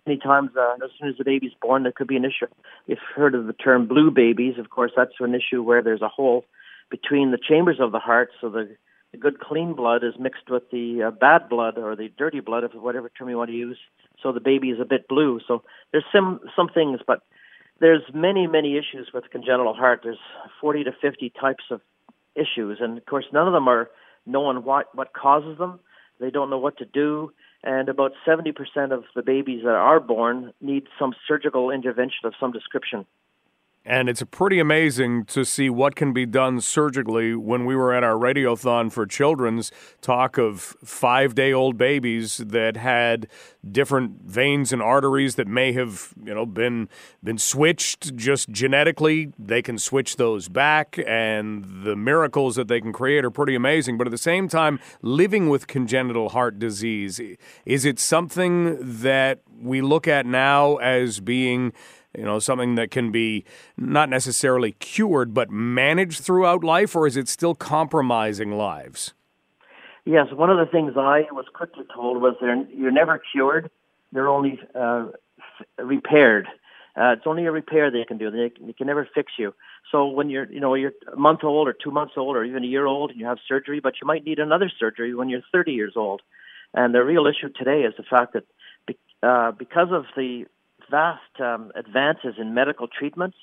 many 0.07 0.19
times 0.19 0.51
uh, 0.57 0.75
as 0.85 0.91
soon 0.99 1.09
as 1.09 1.17
the 1.19 1.25
baby's 1.25 1.53
born, 1.61 1.83
there 1.83 1.93
could 1.93 2.07
be 2.07 2.17
an 2.17 2.25
issue. 2.25 2.47
You've 2.87 2.99
heard 3.15 3.35
of 3.35 3.47
the 3.47 3.53
term 3.53 3.87
blue 3.87 4.11
babies. 4.11 4.55
Of 4.59 4.71
course, 4.71 4.93
that's 4.97 5.13
an 5.21 5.35
issue 5.35 5.63
where 5.63 5.83
there's 5.83 6.03
a 6.03 6.09
hole 6.09 6.45
between 6.91 7.33
the 7.33 7.39
chambers 7.39 7.79
of 7.81 7.93
the 7.93 7.99
heart, 7.99 8.31
so 8.41 8.49
the, 8.49 8.77
the 9.13 9.19
good 9.19 9.41
clean 9.41 9.75
blood 9.75 10.05
is 10.05 10.15
mixed 10.19 10.49
with 10.49 10.71
the 10.71 11.03
uh, 11.03 11.11
bad 11.11 11.49
blood 11.49 11.79
or 11.79 11.97
the 11.97 12.09
dirty 12.17 12.41
blood, 12.41 12.63
if 12.65 12.75
whatever 12.75 13.09
term 13.09 13.29
you 13.29 13.37
want 13.37 13.51
to 13.51 13.57
use. 13.57 13.79
So 14.23 14.33
the 14.33 14.41
baby 14.41 14.71
is 14.71 14.81
a 14.81 14.85
bit 14.85 15.09
blue. 15.09 15.41
So 15.47 15.63
there's 15.91 16.05
some 16.13 16.41
some 16.55 16.69
things, 16.69 17.01
but 17.07 17.23
there's 17.81 18.03
many 18.15 18.47
many 18.47 18.77
issues 18.77 19.09
with 19.13 19.31
congenital 19.31 19.75
heart. 19.75 20.01
There's 20.05 20.19
40 20.61 20.85
to 20.85 20.93
50 20.93 21.33
types 21.39 21.65
of 21.71 21.81
issues, 22.35 22.79
and 22.81 22.99
of 22.99 23.07
course 23.07 23.27
none 23.33 23.47
of 23.47 23.53
them 23.53 23.69
are 23.69 23.91
known 24.25 24.65
what 24.65 24.95
what 24.95 25.13
causes 25.13 25.59
them. 25.59 25.81
They 26.21 26.31
don't 26.31 26.51
know 26.51 26.59
what 26.59 26.79
to 26.79 26.85
do 26.85 27.33
and 27.63 27.89
about 27.89 28.13
70% 28.27 28.55
of 28.93 29.05
the 29.15 29.23
babies 29.23 29.63
that 29.65 29.75
are 29.75 30.01
born 30.01 30.53
need 30.61 30.85
some 30.99 31.15
surgical 31.27 31.71
intervention 31.71 32.25
of 32.25 32.35
some 32.39 32.53
description. 32.53 33.07
And 33.89 34.09
it's 34.09 34.21
pretty 34.33 34.59
amazing 34.59 35.27
to 35.27 35.45
see 35.45 35.71
what 35.71 35.95
can 35.95 36.13
be 36.13 36.27
done 36.27 36.61
surgically 36.61 37.37
when 37.37 37.65
we 37.65 37.77
were 37.77 37.95
at 37.95 38.03
our 38.03 38.15
radiothon 38.15 38.91
for 38.91 39.07
children's 39.07 39.71
talk 40.01 40.39
of 40.39 40.61
five 40.85 41.37
day 41.37 41.53
old 41.53 41.79
babies 41.79 42.39
that 42.39 42.77
had 42.77 43.29
different 43.71 44.23
veins 44.23 44.73
and 44.73 44.83
arteries 44.83 45.37
that 45.37 45.47
may 45.47 45.73
have, 45.73 46.13
you 46.25 46.35
know, 46.35 46.45
been 46.45 46.89
been 47.23 47.39
switched 47.39 48.17
just 48.17 48.49
genetically. 48.49 49.33
They 49.39 49.63
can 49.63 49.79
switch 49.79 50.17
those 50.17 50.49
back 50.49 50.99
and 51.07 51.85
the 51.85 51.95
miracles 51.95 52.57
that 52.57 52.67
they 52.67 52.81
can 52.81 52.93
create 52.93 53.25
are 53.25 53.31
pretty 53.31 53.55
amazing. 53.55 53.99
But 53.99 54.09
at 54.09 54.11
the 54.11 54.19
same 54.19 54.49
time, 54.49 54.81
living 55.01 55.49
with 55.49 55.69
congenital 55.69 56.31
heart 56.31 56.59
disease, 56.59 57.21
is 57.65 57.85
it 57.85 58.01
something 58.01 58.79
that 58.81 59.43
we 59.63 59.81
look 59.81 60.09
at 60.09 60.27
now 60.27 60.77
as 60.77 61.21
being 61.21 61.73
you 62.17 62.25
know, 62.25 62.39
something 62.39 62.75
that 62.77 62.91
can 62.91 63.11
be 63.11 63.45
not 63.77 64.09
necessarily 64.09 64.73
cured, 64.73 65.35
but 65.35 65.51
managed 65.51 66.21
throughout 66.21 66.65
life, 66.65 66.97
or 66.97 67.07
is 67.07 67.17
it 67.17 67.29
still 67.29 67.55
compromising 67.55 68.53
lives? 68.53 69.15
Yes, 70.05 70.29
one 70.33 70.51
of 70.51 70.59
the 70.59 70.71
things 70.71 70.93
I 70.97 71.23
was 71.33 71.47
quickly 71.53 71.85
told 71.93 72.23
was 72.23 72.37
they're, 72.41 72.65
you're 72.71 72.93
never 72.93 73.21
cured, 73.33 73.71
they're 74.13 74.29
only 74.29 74.61
uh, 74.75 75.07
f- 75.39 75.67
repaired. 75.85 76.47
Uh, 76.97 77.13
it's 77.13 77.27
only 77.27 77.45
a 77.45 77.53
repair 77.53 77.91
they 77.91 78.05
can 78.05 78.17
do. 78.17 78.31
They, 78.31 78.51
they 78.65 78.73
can 78.73 78.87
never 78.87 79.07
fix 79.15 79.33
you. 79.39 79.53
So 79.93 80.07
when 80.07 80.31
you're, 80.31 80.51
you 80.51 80.61
know, 80.61 80.75
you're 80.75 80.93
a 81.13 81.17
month 81.17 81.41
old 81.45 81.69
or 81.69 81.75
two 81.75 81.91
months 81.91 82.15
old 82.17 82.37
or 82.37 82.45
even 82.45 82.65
a 82.65 82.67
year 82.67 82.87
old 82.87 83.11
and 83.11 83.21
you 83.21 83.27
have 83.27 83.37
surgery, 83.47 83.81
but 83.81 83.95
you 84.01 84.07
might 84.07 84.25
need 84.25 84.39
another 84.39 84.71
surgery 84.81 85.15
when 85.15 85.29
you're 85.29 85.43
30 85.53 85.73
years 85.73 85.93
old. 85.97 86.23
And 86.73 86.95
the 86.95 87.05
real 87.05 87.27
issue 87.27 87.53
today 87.55 87.83
is 87.83 87.93
the 87.99 88.03
fact 88.03 88.35
that 88.35 88.45
uh, 89.23 89.51
because 89.53 89.89
of 89.91 90.05
the 90.17 90.45
vast 90.91 91.41
um, 91.41 91.73
advances 91.75 92.35
in 92.39 92.55
medical 92.55 92.89
treatments. 92.89 93.37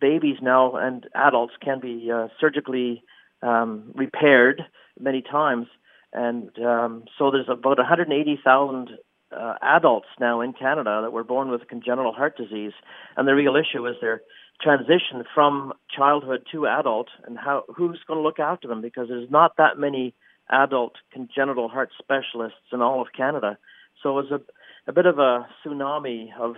Babies 0.00 0.36
now 0.40 0.76
and 0.76 1.06
adults 1.14 1.54
can 1.62 1.80
be 1.80 2.10
uh, 2.10 2.28
surgically 2.40 3.02
um, 3.42 3.92
repaired 3.94 4.62
many 4.98 5.20
times, 5.20 5.66
and 6.12 6.50
um, 6.58 7.04
so 7.18 7.30
there's 7.30 7.48
about 7.48 7.76
180,000 7.76 8.90
uh, 9.30 9.54
adults 9.60 10.06
now 10.20 10.40
in 10.40 10.52
Canada 10.52 11.00
that 11.02 11.12
were 11.12 11.24
born 11.24 11.50
with 11.50 11.68
congenital 11.68 12.12
heart 12.12 12.36
disease, 12.36 12.72
and 13.16 13.28
the 13.28 13.34
real 13.34 13.56
issue 13.56 13.86
is 13.86 13.96
their 14.00 14.22
transition 14.62 15.24
from 15.34 15.72
childhood 15.94 16.46
to 16.52 16.66
adult, 16.66 17.08
and 17.26 17.36
how 17.36 17.64
who's 17.74 18.00
going 18.06 18.18
to 18.18 18.22
look 18.22 18.38
after 18.38 18.68
them 18.68 18.80
because 18.80 19.08
there's 19.08 19.30
not 19.30 19.56
that 19.58 19.78
many 19.78 20.14
adult 20.50 20.94
congenital 21.12 21.68
heart 21.68 21.90
specialists 21.98 22.72
in 22.72 22.80
all 22.80 23.02
of 23.02 23.08
Canada. 23.16 23.58
So 24.02 24.18
it's 24.18 24.30
a 24.30 24.40
a 24.86 24.92
bit 24.92 25.06
of 25.06 25.18
a 25.18 25.46
tsunami 25.64 26.28
of 26.38 26.56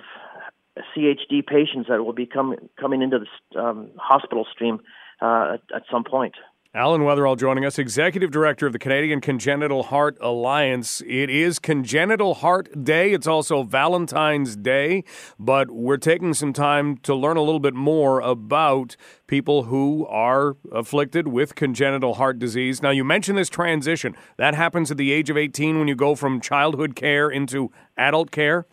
CHD 0.96 1.46
patients 1.46 1.88
that 1.88 2.04
will 2.04 2.12
be 2.12 2.26
coming 2.26 2.68
coming 2.78 3.02
into 3.02 3.18
the 3.18 3.60
um, 3.60 3.90
hospital 3.96 4.46
stream 4.50 4.80
uh, 5.22 5.54
at, 5.54 5.62
at 5.74 5.82
some 5.90 6.04
point. 6.04 6.34
Alan 6.74 7.02
Weatherall 7.02 7.38
joining 7.38 7.64
us, 7.64 7.78
Executive 7.78 8.30
Director 8.30 8.66
of 8.66 8.72
the 8.72 8.78
Canadian 8.78 9.20
Congenital 9.20 9.84
Heart 9.84 10.18
Alliance. 10.20 11.00
It 11.06 11.30
is 11.30 11.58
Congenital 11.58 12.34
Heart 12.34 12.84
Day. 12.84 13.12
It's 13.12 13.26
also 13.26 13.62
Valentine's 13.62 14.56
Day, 14.56 15.04
but 15.38 15.70
we're 15.70 15.96
taking 15.96 16.34
some 16.34 16.52
time 16.52 16.98
to 16.98 17.14
learn 17.14 17.36
a 17.36 17.42
little 17.42 17.60
bit 17.60 17.74
more 17.74 18.20
about 18.20 18.96
people 19.26 19.64
who 19.64 20.06
are 20.06 20.56
afflicted 20.72 21.28
with 21.28 21.54
congenital 21.54 22.14
heart 22.14 22.38
disease. 22.38 22.82
Now, 22.82 22.90
you 22.90 23.04
mentioned 23.04 23.38
this 23.38 23.48
transition. 23.48 24.14
That 24.36 24.54
happens 24.54 24.90
at 24.90 24.96
the 24.96 25.12
age 25.12 25.30
of 25.30 25.38
18 25.38 25.78
when 25.78 25.88
you 25.88 25.94
go 25.94 26.14
from 26.14 26.40
childhood 26.40 26.94
care 26.94 27.30
into 27.30 27.70
adult 27.96 28.30
care? 28.30 28.66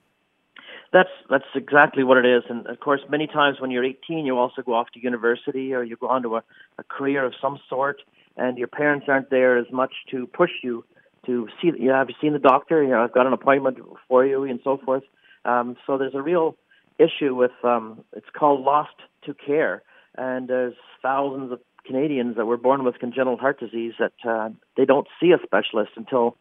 That's 0.93 1.09
that's 1.27 1.43
exactly 1.55 2.03
what 2.03 2.17
it 2.17 2.25
is, 2.25 2.43
and 2.49 2.67
of 2.67 2.79
course, 2.79 3.01
many 3.09 3.25
times 3.25 3.59
when 3.59 3.71
you're 3.71 3.83
18, 3.83 4.27
you 4.27 4.37
also 4.37 4.61
go 4.61 4.75
off 4.75 4.91
to 4.93 4.99
university 5.01 5.73
or 5.73 5.83
you 5.83 5.97
go 5.97 6.07
on 6.07 6.21
to 6.21 6.35
a, 6.35 6.43
a 6.77 6.83
career 6.83 7.25
of 7.25 7.33
some 7.41 7.59
sort, 7.67 8.03
and 8.37 8.59
your 8.59 8.67
parents 8.67 9.07
aren't 9.09 9.31
there 9.31 9.57
as 9.57 9.65
much 9.71 9.91
to 10.11 10.27
push 10.27 10.51
you 10.61 10.85
to 11.25 11.47
see. 11.59 11.71
You 11.79 11.87
know, 11.87 11.95
have 11.95 12.09
you 12.09 12.15
seen 12.21 12.33
the 12.33 12.39
doctor? 12.39 12.83
You 12.83 12.89
know, 12.89 13.03
I've 13.03 13.11
got 13.11 13.25
an 13.25 13.33
appointment 13.33 13.79
for 14.07 14.23
you, 14.23 14.43
and 14.43 14.59
so 14.63 14.77
forth. 14.77 15.01
Um, 15.45 15.75
so 15.87 15.97
there's 15.97 16.13
a 16.13 16.21
real 16.21 16.55
issue 16.99 17.33
with 17.33 17.51
um, 17.63 18.03
it's 18.15 18.29
called 18.37 18.61
lost 18.61 18.95
to 19.25 19.33
care, 19.33 19.81
and 20.15 20.47
there's 20.47 20.75
thousands 21.01 21.51
of 21.51 21.59
Canadians 21.87 22.37
that 22.37 22.45
were 22.45 22.57
born 22.57 22.83
with 22.83 22.99
congenital 22.99 23.37
heart 23.37 23.59
disease 23.59 23.93
that 23.97 24.13
uh, 24.29 24.49
they 24.77 24.85
don't 24.85 25.07
see 25.19 25.31
a 25.31 25.39
specialist 25.43 25.93
until 25.95 26.37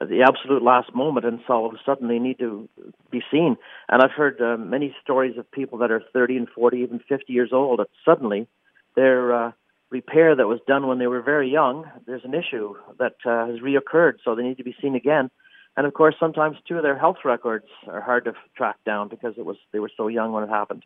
at 0.00 0.08
the 0.08 0.22
absolute 0.22 0.62
last 0.62 0.94
moment, 0.94 1.26
and 1.26 1.40
so 1.46 1.54
all 1.54 1.66
of 1.66 1.74
a 1.74 1.78
sudden 1.84 2.08
they 2.08 2.18
need 2.18 2.38
to 2.38 2.68
be 3.10 3.22
seen. 3.30 3.56
And 3.88 4.02
I've 4.02 4.12
heard 4.12 4.40
uh, 4.40 4.56
many 4.56 4.94
stories 5.02 5.36
of 5.38 5.50
people 5.50 5.78
that 5.78 5.90
are 5.90 6.02
30 6.12 6.36
and 6.36 6.48
40, 6.48 6.78
even 6.78 7.00
50 7.08 7.32
years 7.32 7.50
old, 7.52 7.80
that 7.80 7.88
suddenly 8.04 8.46
their 8.94 9.34
uh, 9.34 9.52
repair 9.90 10.36
that 10.36 10.46
was 10.46 10.60
done 10.66 10.86
when 10.86 10.98
they 10.98 11.06
were 11.06 11.22
very 11.22 11.50
young, 11.50 11.84
there's 12.06 12.24
an 12.24 12.34
issue 12.34 12.74
that 12.98 13.16
uh, 13.26 13.46
has 13.46 13.60
reoccurred, 13.60 14.14
so 14.24 14.34
they 14.34 14.42
need 14.42 14.58
to 14.58 14.64
be 14.64 14.74
seen 14.80 14.94
again. 14.94 15.30
And 15.76 15.86
of 15.86 15.94
course, 15.94 16.14
sometimes 16.18 16.56
too, 16.66 16.80
their 16.82 16.98
health 16.98 17.18
records 17.24 17.66
are 17.86 18.00
hard 18.00 18.24
to 18.24 18.32
track 18.56 18.76
down 18.84 19.08
because 19.08 19.34
it 19.36 19.44
was 19.44 19.56
they 19.72 19.78
were 19.78 19.90
so 19.96 20.08
young 20.08 20.32
when 20.32 20.44
it 20.44 20.50
happened. 20.50 20.84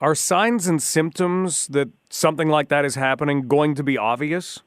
Are 0.00 0.14
signs 0.14 0.66
and 0.66 0.82
symptoms 0.82 1.68
that 1.68 1.88
something 2.10 2.48
like 2.48 2.68
that 2.68 2.84
is 2.84 2.96
happening 2.96 3.46
going 3.46 3.74
to 3.76 3.82
be 3.82 3.96
obvious? 3.96 4.62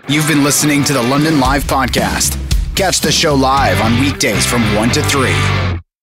You've 0.08 0.28
been 0.28 0.44
listening 0.44 0.84
to 0.84 0.92
the 0.92 1.02
London 1.02 1.40
Live 1.40 1.64
Podcast. 1.64 2.38
Catch 2.76 3.00
the 3.00 3.12
show 3.12 3.34
live 3.34 3.80
on 3.80 4.00
weekdays 4.00 4.46
from 4.46 4.62
1 4.76 4.90
to 4.90 5.02
3. 5.02 5.69